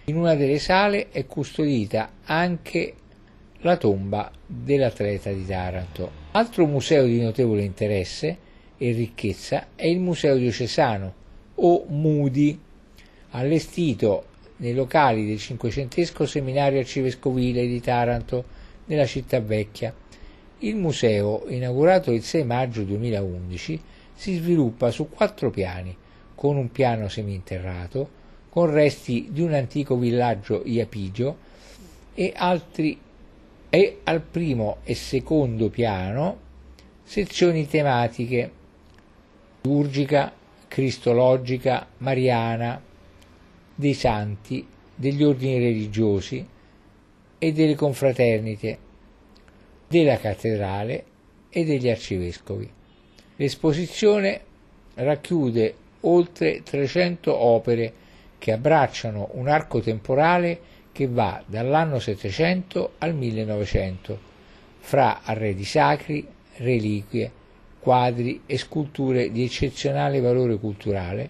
[0.06, 2.94] In una delle sale è custodita anche
[3.58, 6.10] la tomba dell'atleta di Taranto.
[6.32, 8.38] Altro museo di notevole interesse
[8.76, 11.14] e ricchezza è il Museo Diocesano
[11.56, 12.58] o MUDI,
[13.30, 14.26] allestito
[14.56, 18.44] nei locali del cinquecentesco seminario arcivescovile di Taranto
[18.86, 19.94] nella città vecchia.
[20.58, 23.80] Il museo, inaugurato il 6 maggio 2011,
[24.14, 25.96] si sviluppa su quattro piani,
[26.34, 31.36] con un piano seminterrato, con resti di un antico villaggio iapigio
[32.14, 32.98] e, altri,
[33.68, 36.38] e al primo e secondo piano
[37.02, 38.50] sezioni tematiche
[39.66, 40.30] liturgica,
[40.68, 42.78] cristologica, mariana,
[43.74, 46.46] dei santi, degli ordini religiosi
[47.38, 48.78] e delle confraternite,
[49.88, 51.04] della cattedrale
[51.48, 52.70] e degli arcivescovi.
[53.36, 54.40] L'esposizione
[54.96, 57.92] racchiude oltre 300 opere
[58.36, 60.60] che abbracciano un arco temporale
[60.92, 64.18] che va dall'anno 700 al 1900,
[64.80, 66.26] fra arredi sacri,
[66.56, 67.42] reliquie,
[67.84, 71.28] quadri e sculture di eccezionale valore culturale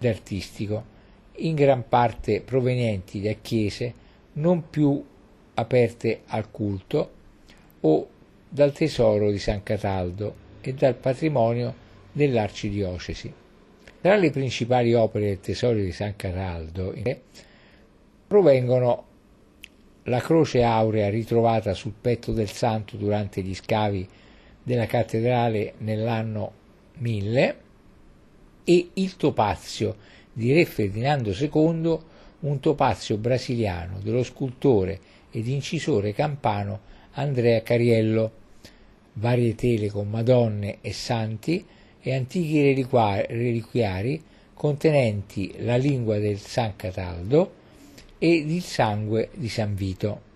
[0.00, 0.84] ed artistico,
[1.36, 3.94] in gran parte provenienti da chiese
[4.32, 5.00] non più
[5.54, 7.10] aperte al culto
[7.82, 8.08] o
[8.48, 11.72] dal tesoro di San Cataldo e dal patrimonio
[12.10, 13.32] dell'arcidiocesi.
[14.00, 16.92] Tra le principali opere del tesoro di San Cataldo
[18.26, 19.04] provengono
[20.04, 24.08] la croce aurea ritrovata sul petto del santo durante gli scavi
[24.62, 26.52] della cattedrale nell'anno
[26.98, 27.56] 1000
[28.64, 29.96] e il topazio
[30.32, 31.98] di Re Ferdinando II,
[32.40, 35.00] un topazio brasiliano dello scultore
[35.30, 36.80] ed incisore campano
[37.12, 38.32] Andrea Cariello,
[39.14, 41.64] varie tele con Madonne e Santi,
[42.02, 44.22] e antichi reliquiari
[44.54, 47.58] contenenti la lingua del San Cataldo
[48.18, 50.28] ed il sangue di San Vito.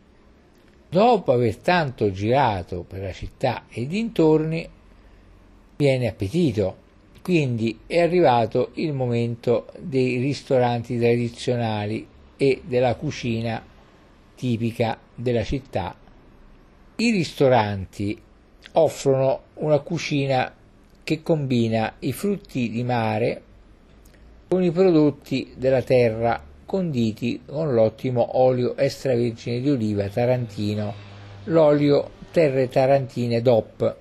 [0.95, 4.65] Dopo aver tanto girato per la città e dintorni,
[5.75, 6.77] viene appetito.
[7.21, 12.07] Quindi è arrivato il momento dei ristoranti tradizionali
[12.37, 13.61] e della cucina
[14.37, 15.97] tipica della città.
[16.95, 18.17] I ristoranti
[18.75, 20.55] offrono una cucina
[21.03, 23.43] che combina i frutti di mare
[24.47, 30.95] con i prodotti della terra conditi con l'ottimo olio extravergine di oliva tarantino,
[31.45, 33.97] l'olio Terre Tarantine DOP.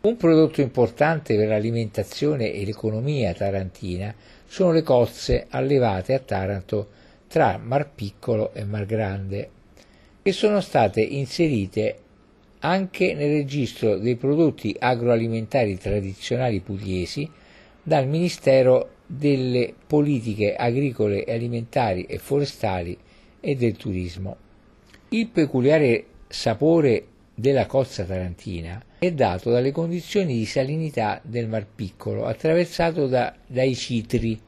[0.00, 4.14] Un prodotto importante per l'alimentazione e l'economia tarantina
[4.46, 6.88] sono le cozze allevate a Taranto
[7.28, 9.50] tra Mar Piccolo e Mar Grande,
[10.22, 11.98] che sono state inserite
[12.60, 17.28] anche nel registro dei prodotti agroalimentari tradizionali pugliesi
[17.82, 22.96] dal Ministero delle Politiche Agricole e Alimentari e Forestali
[23.40, 24.36] e del Turismo.
[25.08, 32.26] Il peculiare sapore della cozza tarantina è dato dalle condizioni di salinità del Mar Piccolo
[32.26, 34.38] attraversato da, dai citri,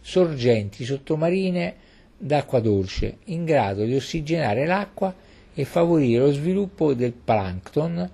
[0.00, 1.74] sorgenti sottomarine
[2.16, 5.12] d'acqua dolce in grado di ossigenare l'acqua
[5.52, 8.10] e favorire lo sviluppo del plankton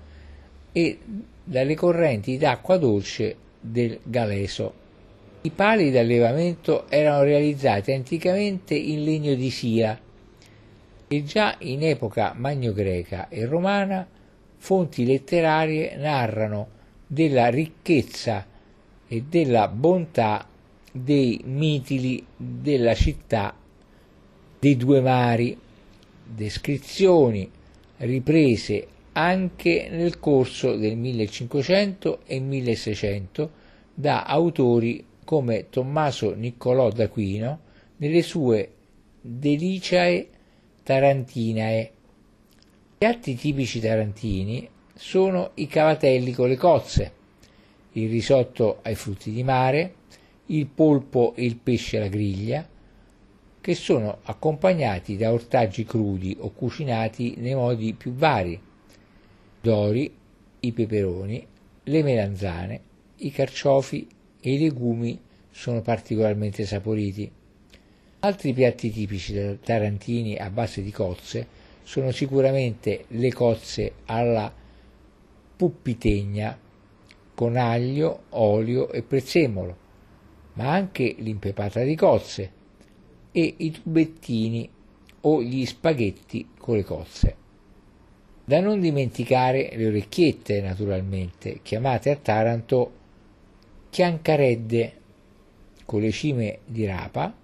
[0.73, 0.99] e
[1.45, 4.80] dalle correnti d'acqua dolce del Galeso.
[5.43, 9.99] I pali d'allevamento erano realizzati anticamente in legno di sia
[11.09, 14.07] e già in epoca magno-greca e romana
[14.59, 16.69] fonti letterarie narrano
[17.07, 18.47] della ricchezza
[19.09, 20.47] e della bontà
[20.93, 23.55] dei mitili della città
[24.59, 25.59] dei due mari.
[26.23, 27.51] Descrizioni
[27.97, 33.51] riprese anche nel corso del 1500 e 1600
[33.95, 37.61] da autori come Tommaso Niccolò d'Aquino
[37.99, 38.73] nelle sue
[39.21, 40.29] Deliciae
[40.83, 41.93] Tarantinae.
[42.99, 47.13] Piatti tipici tarantini sono i cavatelli con le cozze,
[47.93, 49.95] il risotto ai frutti di mare,
[50.47, 52.69] il polpo e il pesce alla griglia,
[53.61, 58.61] che sono accompagnati da ortaggi crudi o cucinati nei modi più vari,
[59.61, 60.13] dori,
[60.59, 61.47] i peperoni,
[61.85, 62.81] le melanzane,
[63.19, 67.31] i carciofi e i legumi sono particolarmente saporiti.
[68.21, 71.47] Altri piatti tipici tarantini a base di cozze
[71.83, 74.53] sono sicuramente le cozze alla
[75.57, 76.59] puppitegna
[77.35, 79.77] con aglio, olio e prezzemolo,
[80.55, 82.53] ma anche l'impepata di cozze,
[83.33, 84.69] e i tubettini
[85.23, 87.37] o gli spaghetti con le cozze.
[88.45, 92.93] Da non dimenticare le orecchiette, naturalmente, chiamate a Taranto
[93.91, 94.93] chiancaredde
[95.85, 97.35] con le cime di rapa,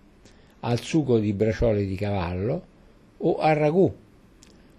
[0.60, 2.66] al sugo di braciole di cavallo
[3.18, 3.93] o al ragù,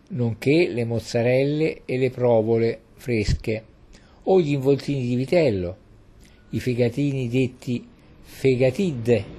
[0.10, 3.64] nonché le mozzarelle e le provole fresche
[4.23, 5.77] o gli involtini di vitello,
[6.49, 7.88] i fegatini detti
[8.22, 9.35] fegatidde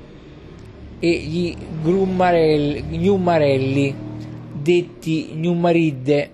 [0.98, 3.94] e gli gnummarelli
[4.60, 6.30] detti gnummaridde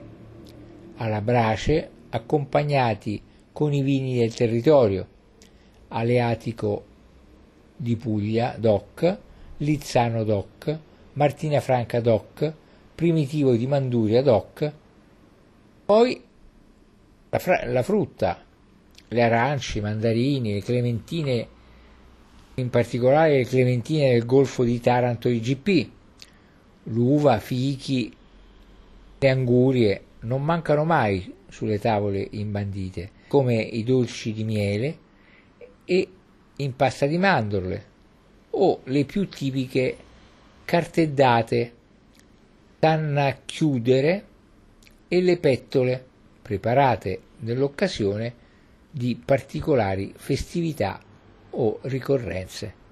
[0.96, 3.20] alla brace accompagnati
[3.52, 5.06] con i vini del territorio,
[5.96, 6.84] Aleatico
[7.76, 9.18] di Puglia DOC,
[9.58, 10.78] Lizzano DOC,
[11.12, 12.52] Martina Franca DOC,
[12.94, 14.72] Primitivo di Manduria DOC,
[15.84, 16.20] poi
[17.30, 18.42] la, fra- la frutta,
[19.08, 21.48] le arance, i mandarini, le clementine,
[22.54, 25.90] in particolare le clementine del Golfo di Taranto IGP,
[26.84, 28.12] l'uva, fichi,
[29.18, 35.02] le angurie non mancano mai sulle tavole imbandite, come i dolci di miele
[35.84, 36.08] e
[36.56, 37.92] in pasta di mandorle
[38.50, 39.96] o le più tipiche
[40.64, 41.72] carteddate,
[42.78, 44.26] tanna chiudere
[45.08, 46.04] e le pettole
[46.40, 48.42] preparate nell'occasione
[48.90, 51.00] di particolari festività
[51.50, 52.82] o ricorrenze.